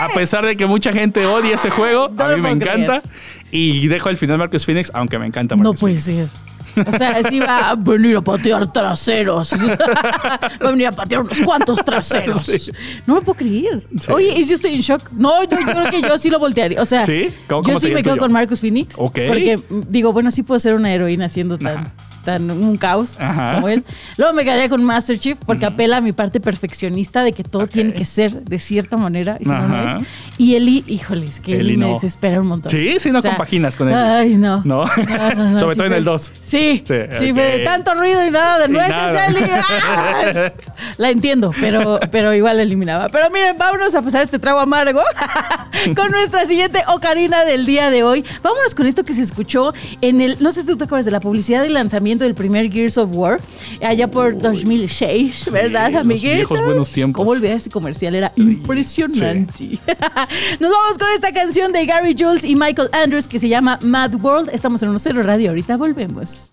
[0.00, 3.02] A pesar de que mucha gente odia ese juego, No a mí me encanta.
[3.50, 6.30] Y dejo al final Marcus Phoenix, aunque me encanta No Marcus puede Phoenix.
[6.32, 6.56] ser.
[6.86, 9.50] O sea, sí va a venir a patear traseros.
[10.62, 12.42] va a venir a patear unos cuantos traseros.
[12.42, 12.70] Sí.
[13.06, 13.86] No me puedo creer.
[13.98, 14.12] Sí.
[14.12, 15.10] Oye, ¿y yo estoy en shock?
[15.12, 16.82] No, yo, yo creo que yo sí lo voltearía.
[16.82, 17.32] O sea, ¿Sí?
[17.48, 18.20] ¿Cómo- yo cómo sí me quedo tuyo?
[18.24, 18.96] con Marcus Phoenix.
[18.98, 19.18] Ok.
[19.28, 21.90] Porque digo, bueno, sí puedo ser una heroína siendo tan.
[22.26, 23.54] Tan un caos Ajá.
[23.54, 23.82] como él.
[24.18, 27.66] Luego me quedaría con Master Chief porque apela a mi parte perfeccionista de que todo
[27.68, 30.06] tiene que ser de cierta manera y si no, es.
[30.36, 31.92] Y Eli, híjoles, que Eli, Eli me no.
[31.94, 32.70] desespera un montón.
[32.70, 33.96] Sí, sí, no compaginas con Eli.
[33.96, 34.60] Ay, no.
[34.64, 34.86] ¿No?
[35.58, 36.30] Sobre todo en el dos.
[36.34, 37.64] Sí, sí, Sí, fue de ok.
[37.64, 39.26] tanto ruido y nada de nueces, nada.
[39.26, 39.38] Eli.
[39.88, 40.52] ¡Ah!
[40.98, 43.08] La entiendo, pero, pero igual la eliminaba.
[43.08, 45.00] Pero miren, vámonos a pasar este trago amargo
[45.96, 48.24] con nuestra siguiente ocarina del día de hoy.
[48.42, 51.10] Vámonos con esto que se escuchó en el, no sé si tú te acuerdas de
[51.12, 53.40] la publicidad del lanzamiento del primer Gears of War,
[53.82, 56.36] allá por 2006, ¿verdad, los amiguitos?
[56.36, 57.18] viejos buenos tiempos.
[57.18, 58.14] ¿Cómo olvidar ese comercial?
[58.14, 59.64] Era impresionante.
[60.60, 64.14] Nos vamos con esta canción de Gary Jules y Michael Andrews que se llama Mad
[64.14, 64.50] World.
[64.52, 65.50] Estamos en 1-0 Radio.
[65.50, 66.52] Ahorita volvemos.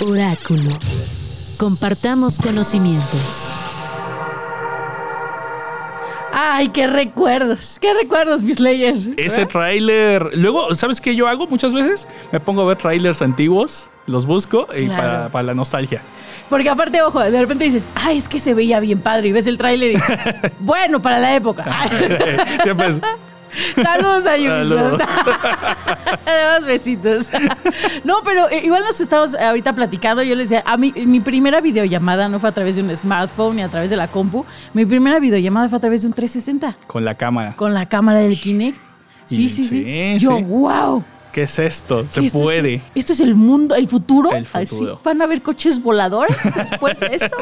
[0.00, 0.70] Oráculo.
[1.58, 3.16] Compartamos conocimiento.
[6.32, 7.78] Ay, qué recuerdos.
[7.80, 8.94] Qué recuerdos, mis Slayer.
[9.16, 10.30] Ese tráiler.
[10.34, 12.06] Luego, ¿sabes qué yo hago muchas veces?
[12.30, 15.02] Me pongo a ver trailers antiguos, los busco y Claro.
[15.02, 16.00] para, para la nostalgia.
[16.48, 19.28] Porque aparte, ojo, de repente dices, ay, es que se veía bien padre.
[19.28, 19.98] Y ves el tráiler y,
[20.60, 21.64] bueno, para la época.
[22.62, 23.00] Siempre es-
[23.82, 24.68] Saludos a Ubisoft.
[24.68, 25.00] Saludos.
[26.26, 27.30] Además, besitos.
[28.04, 30.22] no, pero eh, igual nos estamos ahorita platicando.
[30.22, 33.56] Yo les decía, a mí, mi primera videollamada no fue a través de un smartphone
[33.56, 34.44] ni a través de la compu.
[34.74, 37.54] Mi primera videollamada fue a través de un 360 con la cámara.
[37.56, 38.78] con la cámara del Kinect.
[39.26, 39.84] Sí, sí, sí.
[39.84, 41.04] sí, Yo, wow.
[41.38, 42.04] ¿Qué es esto?
[42.08, 42.74] Se esto puede.
[42.74, 44.32] Es, esto es el mundo, el futuro.
[44.32, 44.94] El futuro.
[44.94, 47.36] Así, van a haber coches voladores después de esto.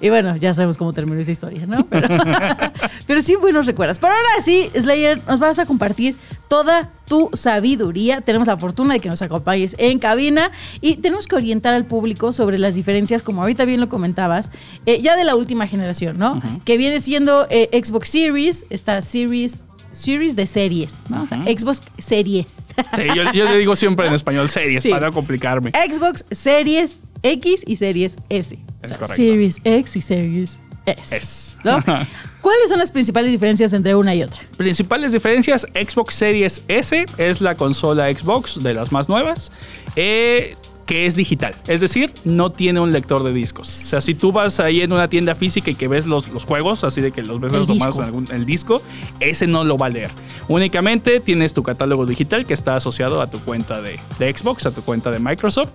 [0.00, 1.84] Y bueno, ya sabemos cómo terminó esa historia, ¿no?
[1.84, 2.08] Pero,
[3.06, 3.98] pero sí, buenos recuerdos.
[3.98, 6.16] Pero ahora sí, Slayer, nos vas a compartir
[6.48, 8.22] toda tu sabiduría.
[8.22, 12.32] Tenemos la fortuna de que nos acompañes en cabina y tenemos que orientar al público
[12.32, 14.50] sobre las diferencias, como ahorita bien lo comentabas,
[14.86, 16.40] eh, ya de la última generación, ¿no?
[16.64, 19.62] Que viene siendo eh, Xbox Series, esta Series.
[19.92, 21.22] Series de series, ¿no?
[21.22, 22.56] O sea, Xbox Series.
[22.96, 24.90] Sí, yo, yo le digo siempre en español series Sí.
[24.90, 25.70] para no complicarme.
[25.72, 28.54] Xbox Series X y Series S.
[28.54, 29.16] O Es sea, correcto.
[29.16, 31.58] Series X y Series S.
[31.62, 31.78] ¿no?
[32.40, 34.40] ¿Cuáles son las principales diferencias entre una y otra?
[34.56, 39.52] Principales diferencias, Xbox Series S es la consola Xbox de las más nuevas.
[39.94, 40.56] eh,
[40.92, 43.66] que es digital, es decir, no tiene un lector de discos.
[43.66, 46.44] O sea, si tú vas ahí en una tienda física y que ves los, los
[46.44, 47.88] juegos, así de que los ves disco.
[47.96, 48.78] en algún- el disco,
[49.18, 50.10] ese no lo va a leer.
[50.48, 54.70] Únicamente tienes tu catálogo digital que está asociado a tu cuenta de, de Xbox, a
[54.74, 55.70] tu cuenta de Microsoft.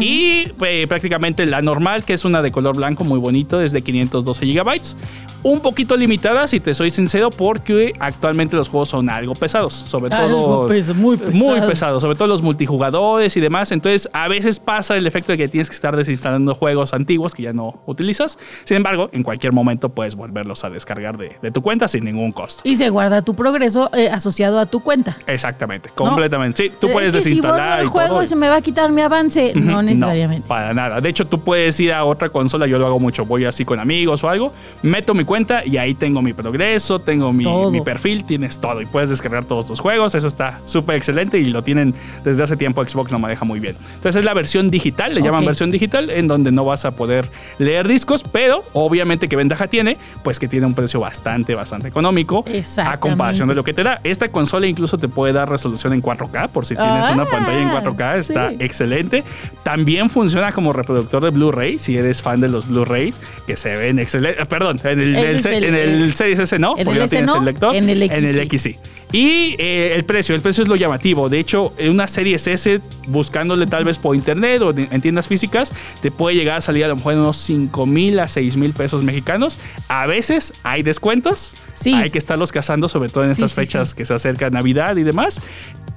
[0.00, 3.82] Y eh, prácticamente la normal, que es una de color blanco muy bonito, es de
[3.82, 4.96] 512 gigabytes.
[5.42, 9.74] Un poquito limitada, si te soy sincero, porque actualmente los juegos son algo pesados.
[9.74, 10.66] Sobre Algo todo.
[10.68, 11.34] pes- muy pesados.
[11.34, 13.72] Muy pesados, sobre todo los multijugadores y demás.
[13.72, 17.42] Entonces, a veces pasa el efecto de que tienes que estar desinstalando juegos antiguos que
[17.42, 18.38] ya no utilizas.
[18.64, 22.32] Sin embargo, en cualquier momento puedes volverlos a descargar de, de tu cuenta sin ningún
[22.32, 22.62] costo.
[22.64, 25.16] Y se guarda tu progreso eh, asociado a tu cuenta.
[25.26, 26.62] Exactamente, completamente.
[26.64, 28.26] Sí, tú Es puedes que desinstalar Si el juego todo.
[28.26, 29.52] se me va a quitar mi avance.
[29.54, 30.42] No necesariamente.
[30.44, 31.00] No, para nada.
[31.00, 33.80] De hecho, tú puedes ir a otra consola, yo lo hago mucho, voy así con
[33.80, 38.24] amigos o algo, meto mi cuenta y ahí tengo mi progreso, tengo mi, mi perfil,
[38.24, 41.94] tienes todo y puedes descargar todos tus juegos, eso está súper excelente y lo tienen
[42.24, 43.76] desde hace tiempo, Xbox lo maneja muy bien.
[43.96, 47.28] Entonces es la versión digital, le llaman versión digital, en donde no vas a poder
[47.58, 52.44] leer discos, pero obviamente qué ventaja tiene, pues que tiene un precio bastante, bastante económico
[52.78, 54.00] a comparación de lo que te da.
[54.02, 57.62] Esta consola incluso te puede dar resolución en 4K, por si tienes Ah, una pantalla
[57.62, 58.56] en 4K, está sí.
[58.58, 59.22] excelente.
[59.62, 64.00] También funciona como reproductor de Blu-ray, si eres fan de los Blu-rays, que se ven
[64.00, 64.44] excelentes.
[64.48, 67.26] Perdón, en el, el el- en el Series S no, en porque el no tienes
[67.30, 67.74] no, el lector.
[67.76, 68.76] en el X En el sí.
[69.12, 71.28] Y eh, el precio, el precio es lo llamativo.
[71.28, 75.28] De hecho, en una Series S, buscándole tal vez por internet o en en tiendas
[75.28, 78.56] físicas, te puede llegar a salir a lo mejor en unos 5 mil a 6
[78.56, 79.58] mil pesos mexicanos.
[79.88, 81.54] A veces hay descuentos.
[81.74, 81.94] Sí.
[81.94, 84.96] Hay que estarlos cazando, sobre todo en Sí, estas sí, fechas que se acerca Navidad
[84.96, 85.40] y demás.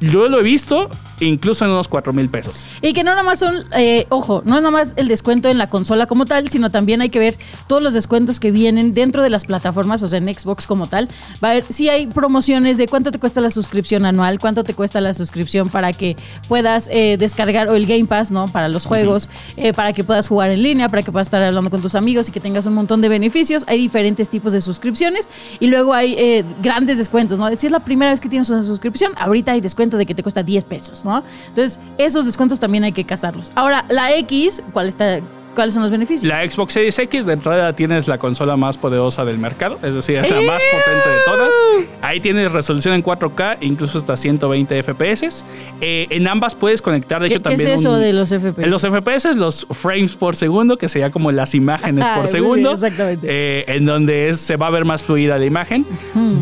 [0.01, 0.89] Yo lo he visto
[1.21, 2.65] incluso en unos 4 mil pesos.
[2.81, 5.57] Y que no nada más son, eh, ojo, no es nada más el descuento en
[5.57, 7.35] la consola como tal, sino también hay que ver
[7.67, 11.07] todos los descuentos que vienen dentro de las plataformas, o sea, en Xbox como tal.
[11.43, 14.73] Va a haber, si hay promociones de cuánto te cuesta la suscripción anual, cuánto te
[14.73, 16.15] cuesta la suscripción para que
[16.47, 18.45] puedas eh, descargar, o el Game Pass, ¿no?
[18.45, 21.69] Para los juegos, eh, para que puedas jugar en línea, para que puedas estar hablando
[21.69, 23.63] con tus amigos y que tengas un montón de beneficios.
[23.67, 25.29] Hay diferentes tipos de suscripciones
[25.59, 27.53] y luego hay eh, grandes descuentos, ¿no?
[27.55, 30.23] Si es la primera vez que tienes una suscripción, ahorita hay descuento de que te
[30.23, 31.23] cuesta 10 pesos, ¿no?
[31.47, 33.51] Entonces, esos descuentos también hay que casarlos.
[33.55, 35.19] Ahora, la X, ¿cuál está,
[35.55, 36.25] ¿cuáles son los beneficios?
[36.31, 40.17] La Xbox Series X de entrada tienes la consola más poderosa del mercado, es decir,
[40.17, 41.53] es la más potente de todas.
[42.01, 45.43] Ahí tienes resolución en 4K, incluso hasta 120 FPS.
[45.81, 48.29] Eh, en ambas puedes conectar, de ¿Qué, hecho, qué es también eso un- de los
[48.29, 48.61] FPS?
[48.63, 52.71] En los FPS, los frames por segundo, que sería como las imágenes Ah, por segundo.
[52.73, 53.25] exactamente.
[53.29, 55.85] eh, en donde es- se va a ver más fluida la imagen.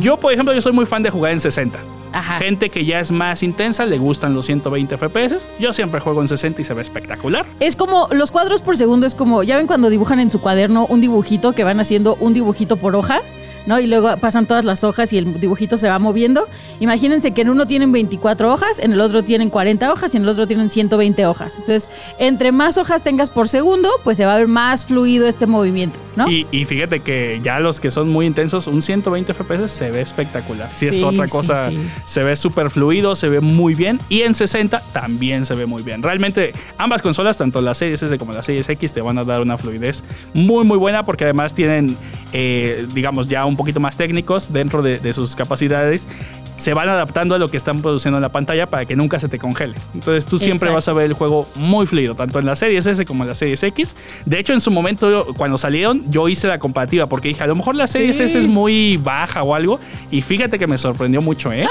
[0.02, 1.80] Yo, por ejemplo, yo soy muy fan de jugar en 60.
[2.14, 2.40] Ajá.
[2.40, 5.48] Gente que ya es más intensa, le gustan los 120 FPS.
[5.60, 7.46] Yo siempre juego en 60 y se ve espectacular.
[7.60, 10.86] Es como los cuadros por segundo, es como, ya ven cuando dibujan en su cuaderno
[10.86, 13.22] un dibujito que van haciendo un dibujito por hoja,
[13.66, 13.80] ¿no?
[13.80, 16.48] Y luego pasan todas las hojas y el dibujito se va moviendo.
[16.80, 20.24] Imagínense que en uno tienen 24 hojas, en el otro tienen 40 hojas y en
[20.24, 21.54] el otro tienen 120 hojas.
[21.56, 21.90] Entonces,
[22.20, 26.00] entre más hojas tengas por segundo, pues se va a ver más fluido este movimiento,
[26.16, 26.30] ¿no?
[26.30, 30.02] Y, y fíjate que ya los que son muy intensos, un 120 FPS se ve
[30.02, 30.70] espectacular.
[30.74, 31.80] Si es Sí, otra sí, cosa, sí.
[32.06, 34.00] se ve súper fluido, se ve muy bien.
[34.10, 36.04] Y en 60 también se ve muy bien.
[36.04, 39.42] Realmente ambas consolas, tanto la Series S como la Series X, te van a dar
[39.42, 40.04] una fluidez
[40.34, 41.98] muy, muy buena porque además tienen,
[42.32, 46.08] eh, digamos, ya un poquito más técnicos dentro de, de sus capacidades.
[46.58, 49.28] Se van adaptando a lo que están produciendo en la pantalla para que nunca se
[49.28, 49.76] te congele.
[49.94, 50.76] Entonces tú siempre Exacto.
[50.76, 53.36] vas a ver el juego muy fluido, tanto en la Series S como en la
[53.36, 53.96] Series X.
[54.26, 57.56] De hecho, en su momento, cuando salieron, yo hice la comparativa porque dije, a lo
[57.56, 58.24] mejor la Series Sí.
[58.24, 59.80] S es muy baja o algo.
[60.12, 61.68] Y fíjate que me sorprendió mucho, ¿eh?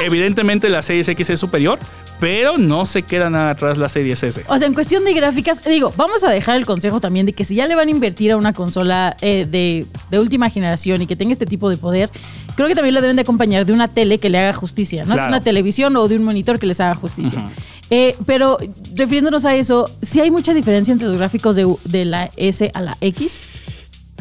[0.00, 1.78] Evidentemente la Series X es superior,
[2.20, 4.44] pero no se queda nada atrás la Series S.
[4.48, 7.44] O sea, en cuestión de gráficas, digo, vamos a dejar el consejo también de que
[7.44, 11.06] si ya le van a invertir a una consola eh, de, de última generación y
[11.06, 12.10] que tenga este tipo de poder,
[12.54, 15.14] creo que también la deben de acompañar de una tele que le haga justicia, ¿no?
[15.14, 17.44] De una televisión o de un monitor que les haga justicia.
[17.90, 18.56] Eh, pero
[18.94, 22.80] refiriéndonos a eso, ¿sí hay mucha diferencia entre los gráficos de, de la S a
[22.80, 23.48] la X?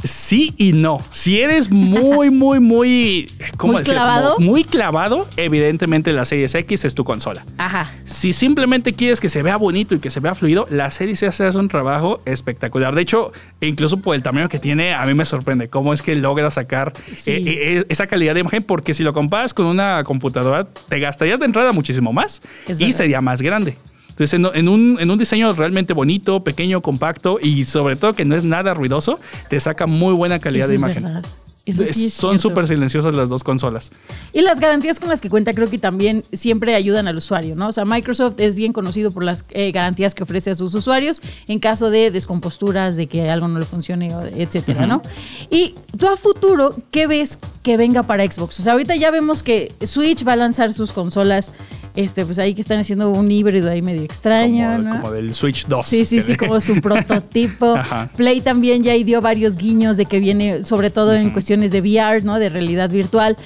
[0.04, 0.98] Sí y no.
[1.10, 3.28] Si eres muy, muy, muy.
[3.58, 4.36] ¿Cómo ¿Muy clavado?
[4.36, 7.44] Como Muy clavado, evidentemente la Series X es tu consola.
[7.58, 7.86] Ajá.
[8.04, 11.28] Si simplemente quieres que se vea bonito y que se vea fluido, la serie se
[11.28, 12.96] hace un trabajo espectacular.
[12.96, 13.32] De hecho,
[13.62, 16.94] incluso por el tamaño que tiene, a mí me sorprende cómo es que logra sacar
[17.16, 17.32] Sí.
[17.32, 21.40] eh, eh, esa calidad de imagen, porque si lo comparas con una computadora, te gastarías
[21.40, 22.98] de entrada muchísimo más Es y verdad.
[22.98, 23.78] sería más grande.
[24.14, 28.26] Entonces, en, en un, en un diseño realmente bonito, pequeño, compacto y sobre todo que
[28.26, 31.04] no es nada ruidoso, te saca muy buena calidad Eso de imagen.
[31.04, 31.26] verdad.
[31.66, 33.92] Eso sí es Son súper silenciosas las dos consolas.
[34.34, 37.70] Y las garantías con las que cuenta creo que también siempre ayudan al usuario, ¿no?
[37.70, 41.22] O sea, Microsoft es bien conocido por las eh, garantías que ofrece a sus usuarios
[41.48, 45.02] en caso de descomposturas, de que algo no le funcione, etcétera, ¿no?
[45.50, 48.60] Y tú a futuro, ¿qué ves que venga para Xbox?
[48.60, 51.52] O sea, ahorita ya vemos que Switch va a lanzar sus consolas,
[51.96, 55.02] este, pues ahí que están haciendo un híbrido ahí medio extraño, como, ¿no?
[55.02, 55.88] como del Switch 2.
[55.88, 57.76] Sí, sí, sí, como su prototipo.
[58.16, 61.82] Play también ya ahí dio varios guiños de que viene, sobre todo en cuestiones de
[61.82, 62.40] VR, ¿no?
[62.40, 63.38] De realidad virtual.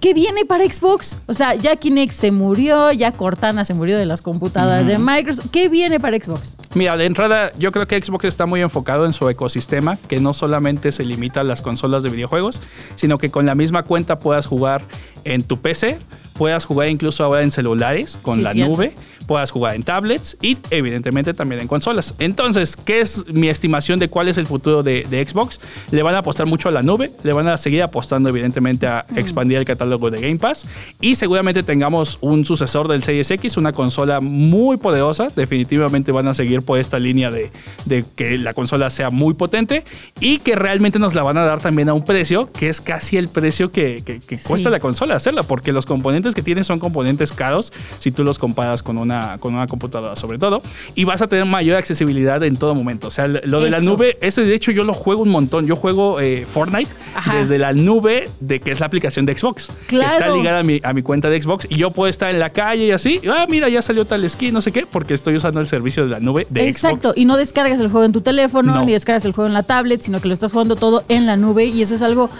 [0.00, 1.18] ¿Qué viene para Xbox?
[1.26, 5.48] O sea, ya Kinect se murió, ya Cortana se murió de las computadoras de Microsoft.
[5.52, 6.56] ¿Qué viene para Xbox?
[6.74, 10.32] Mira, de entrada, yo creo que Xbox está muy enfocado en su ecosistema, que no
[10.32, 12.62] solamente se limita a las consolas de videojuegos,
[12.94, 14.86] sino que con la misma cuenta puedas jugar
[15.24, 15.98] en tu PC,
[16.36, 18.72] puedas jugar incluso ahora en celulares con Sí, la cierto.
[18.72, 18.94] nube,
[19.26, 22.14] puedas jugar en tablets y evidentemente también en consolas.
[22.18, 25.60] Entonces, ¿qué es mi estimación de cuál es el futuro de, de Xbox?
[25.92, 29.04] Le van a apostar mucho a la nube, le van a seguir apostando evidentemente a
[29.10, 29.18] Mm.
[29.18, 30.66] expandir el catálogo de Game Pass
[31.00, 36.34] y seguramente tengamos un sucesor del Series X, una consola muy poderosa, definitivamente van a
[36.34, 37.50] seguir por esta línea de,
[37.84, 39.84] de que la consola sea muy potente
[40.20, 43.16] y que realmente nos la van a dar también a un precio que es casi
[43.16, 44.48] el precio que, que- que Sí.
[44.48, 48.38] cuesta la consola hacerla, porque los componentes que tiene son componentes caros si tú los
[48.38, 50.62] comparas con una, con una computadora sobre todo,
[50.94, 53.08] y vas a tener mayor accesibilidad en todo momento.
[53.08, 55.76] O sea, lo de la nube, ese de hecho yo lo juego un montón, yo
[55.76, 57.34] juego eh, Fortnite Ajá.
[57.36, 59.70] desde la nube de que es la aplicación de Xbox.
[59.86, 60.12] Claro.
[60.12, 62.50] Está ligada a mi, a mi cuenta de Xbox y yo puedo estar en la
[62.50, 65.60] calle y así, ah, mira, ya salió tal skin, no sé qué, porque estoy usando
[65.60, 67.18] el servicio de la nube de Exacto, Xbox.
[67.18, 68.84] y no descargas el juego en tu teléfono, No.
[68.84, 71.36] ni descargas el juego en la tablet, sino que lo estás jugando todo en la
[71.36, 72.30] nube y eso es algo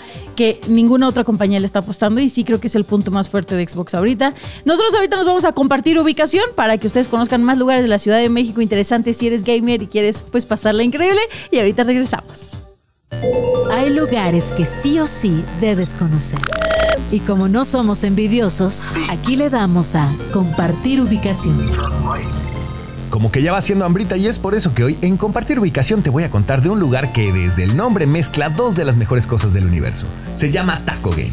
[0.41, 3.28] que ninguna otra compañía le está apostando y sí creo que es el punto más
[3.28, 4.32] fuerte de Xbox ahorita.
[4.64, 7.99] Nosotros ahorita nos vamos a compartir ubicación para que ustedes conozcan más lugares de la
[7.99, 11.20] Ciudad de México interesantes si eres gamer y quieres pues pasarla increíble
[11.51, 12.53] y ahorita regresamos.
[13.70, 16.38] Hay lugares que sí o sí debes conocer.
[17.11, 21.70] Y como no somos envidiosos, aquí le damos a compartir ubicación.
[23.21, 26.03] Como que ya va haciendo hambrita y es por eso que hoy en Compartir Ubicación
[26.03, 28.97] te voy a contar de un lugar que desde el nombre mezcla dos de las
[28.97, 30.07] mejores cosas del universo.
[30.37, 31.31] Se llama Taco Game.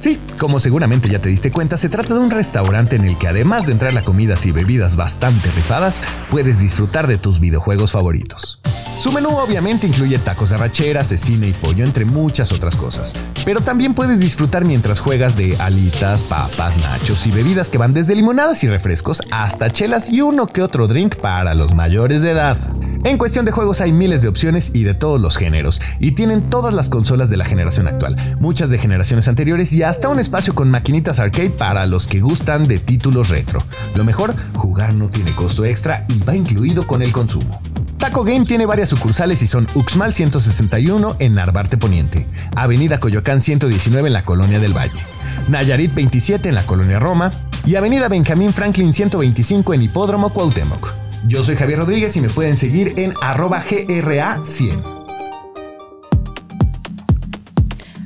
[0.00, 3.28] Sí, como seguramente ya te diste cuenta, se trata de un restaurante en el que
[3.28, 6.02] además de entrar a comidas y bebidas bastante rifadas,
[6.32, 8.60] puedes disfrutar de tus videojuegos favoritos.
[9.00, 13.14] Su menú obviamente incluye tacos de arrachera, cecina y pollo, entre muchas otras cosas.
[13.46, 18.14] Pero también puedes disfrutar mientras juegas de alitas, papas, nachos y bebidas que van desde
[18.14, 22.58] limonadas y refrescos hasta chelas y uno que otro drink para los mayores de edad.
[23.02, 26.50] En cuestión de juegos hay miles de opciones y de todos los géneros, y tienen
[26.50, 30.54] todas las consolas de la generación actual, muchas de generaciones anteriores y hasta un espacio
[30.54, 33.62] con maquinitas arcade para los que gustan de títulos retro.
[33.94, 37.62] Lo mejor, jugar no tiene costo extra y va incluido con el consumo.
[38.00, 42.26] Taco Game tiene varias sucursales y son Uxmal 161 en Narvarte Poniente,
[42.56, 44.98] Avenida Coyoacán 119 en la Colonia del Valle,
[45.48, 47.30] Nayarit 27 en la Colonia Roma
[47.66, 50.88] y Avenida Benjamín Franklin 125 en Hipódromo Cuauhtémoc.
[51.26, 55.00] Yo soy Javier Rodríguez y me pueden seguir en arroba GRA100.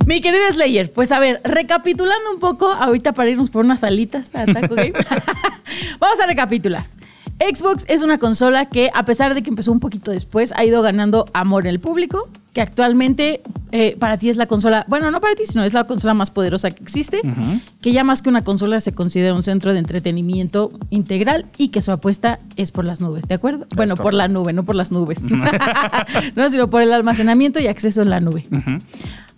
[0.05, 4.35] Mi querida Slayer, pues a ver, recapitulando un poco, ahorita para irnos por unas alitas
[4.35, 4.91] a Taco Game.
[5.99, 6.94] Vamos a recapitular.
[7.39, 10.81] Xbox es una consola que, a pesar de que empezó un poquito después, ha ido
[10.81, 13.41] ganando amor en el público, que actualmente
[13.73, 16.31] eh, para ti es la consola, bueno, no para ti, sino es la consola más
[16.31, 17.19] poderosa que existe,
[17.81, 21.81] que ya más que una consola se considera un centro de entretenimiento integral y que
[21.81, 23.67] su apuesta es por las nubes, ¿de acuerdo?
[23.75, 25.21] bueno, por la nube, no por las nubes,
[26.35, 28.47] no, sino por el almacenamiento y acceso en la nube.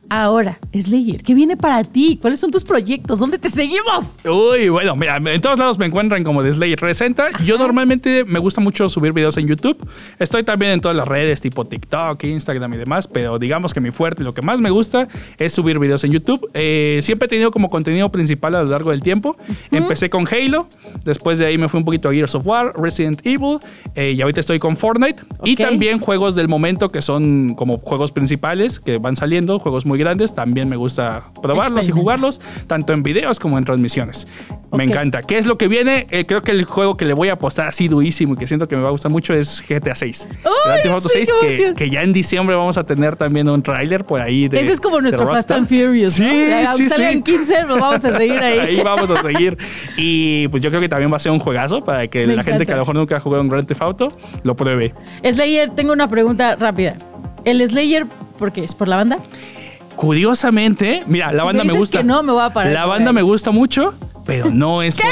[0.09, 2.17] Ahora, Slayer, ¿qué viene para ti?
[2.21, 3.19] ¿Cuáles son tus proyectos?
[3.19, 4.15] ¿Dónde te seguimos?
[4.25, 7.27] Uy, bueno, mira, en todos lados me encuentran como de Slayer Presenta.
[7.43, 9.77] Yo normalmente me gusta mucho subir videos en YouTube.
[10.17, 13.91] Estoy también en todas las redes tipo TikTok, Instagram y demás, pero digamos que mi
[13.91, 16.49] fuerte, lo que más me gusta es subir videos en YouTube.
[16.53, 19.35] Eh, siempre he tenido como contenido principal a lo largo del tiempo.
[19.71, 20.67] Empecé con Halo,
[21.03, 23.57] después de ahí me fui un poquito a Gears of War, Resident Evil,
[23.95, 25.21] eh, y ahorita estoy con Fortnite.
[25.43, 25.59] Y Ok.
[25.59, 30.33] también juegos del momento que son como juegos principales que van saliendo, juegos muy grandes.
[30.35, 34.27] También me gusta probarlos y jugarlos, tanto en videos como en transmisiones.
[34.75, 34.89] Me Ok.
[34.91, 35.21] encanta.
[35.21, 36.07] ¿Qué es lo que viene?
[36.09, 38.67] Eh, creo que el juego que le voy a apostar así durísimo y que siento
[38.67, 40.27] que me va a gustar mucho es GTA 6.
[40.65, 43.63] Grand Auto sí, 6, qué que, que ya en diciembre vamos a tener también un
[43.63, 46.13] tráiler por ahí de Ese es como nuestro Fast and Furious.
[46.13, 46.73] Sí, ¿no?
[46.75, 47.21] Sí, sí.
[47.23, 48.59] 15, nos vamos a seguir ahí.
[48.67, 49.57] Ahí vamos a seguir.
[49.95, 52.43] Y pues yo creo que también va a ser un juegazo para que Me la
[52.43, 52.73] gente que encanta.
[52.73, 54.07] a lo mejor nunca ha jugado un Grand Theft Auto
[54.43, 54.93] lo pruebe.
[55.23, 56.97] Slayer, tengo una pregunta rápida.
[57.45, 58.05] ¿El Slayer,
[58.37, 58.63] por qué?
[58.65, 59.17] ¿Es por la banda?
[59.97, 61.97] Curiosamente, mira, la Si banda me gusta.
[61.97, 63.15] que no, me voy a parar La banda ahí.
[63.15, 63.93] me gusta mucho,
[64.25, 65.09] pero no es por.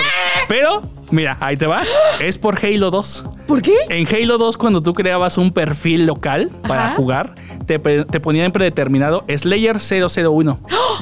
[0.47, 0.81] Pero,
[1.11, 1.83] mira, ahí te va.
[2.21, 3.25] Es por Halo 2.
[3.47, 3.73] ¿Por qué?
[3.89, 6.95] En Halo 2, cuando tú creabas un perfil local para Ajá.
[6.95, 7.33] jugar,
[7.65, 10.59] te, te ponían predeterminado Slayer 001,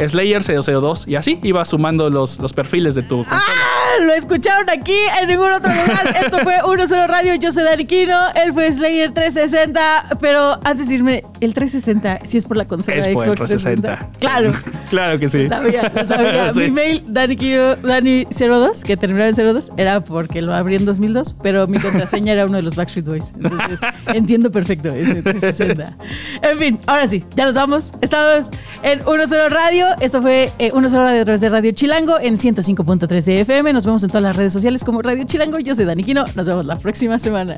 [0.08, 3.42] Slayer 002, y así ibas sumando los, los perfiles de tu consola.
[3.42, 6.16] Ah, Lo escucharon aquí en ningún otro lugar.
[6.24, 7.36] Esto fue 1-0 Radio.
[7.36, 8.20] Yo soy Dani Quino.
[8.36, 10.18] Él fue Slayer 360.
[10.20, 14.10] Pero antes de irme, el 360, si es por la consola Es de Xbox 360.
[14.20, 14.54] Claro.
[14.90, 15.40] claro que sí.
[15.40, 16.44] Lo sabía, lo sabía.
[16.54, 16.62] Sí.
[16.62, 21.36] Mi mail, Dani Quino, Dani02, que terminaba en 02, era porque lo abrí en 2002,
[21.42, 23.34] pero mi contraseña era uno de los Backstreet Boys.
[23.36, 23.80] Entonces,
[24.14, 25.98] entiendo perfecto ese 360.
[26.42, 27.94] En fin, ahora sí, ya nos vamos.
[28.02, 28.50] Estamos
[28.82, 29.88] en 1-0 Radio.
[30.00, 33.74] Esto fue eh, 1-0 Radio a través de Radio Chilango en 105.3 de FM.
[33.74, 35.60] Nos vemos en todas las redes sociales como Radio Chilango.
[35.60, 36.26] Yo soy Dani Quino.
[36.36, 37.58] Nos vemos la próxima semana.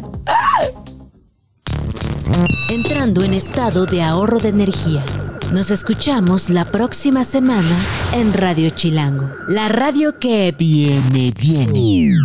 [2.71, 5.03] Entrando en estado de ahorro de energía.
[5.51, 7.77] Nos escuchamos la próxima semana
[8.13, 12.15] en Radio Chilango, la radio que viene, viene.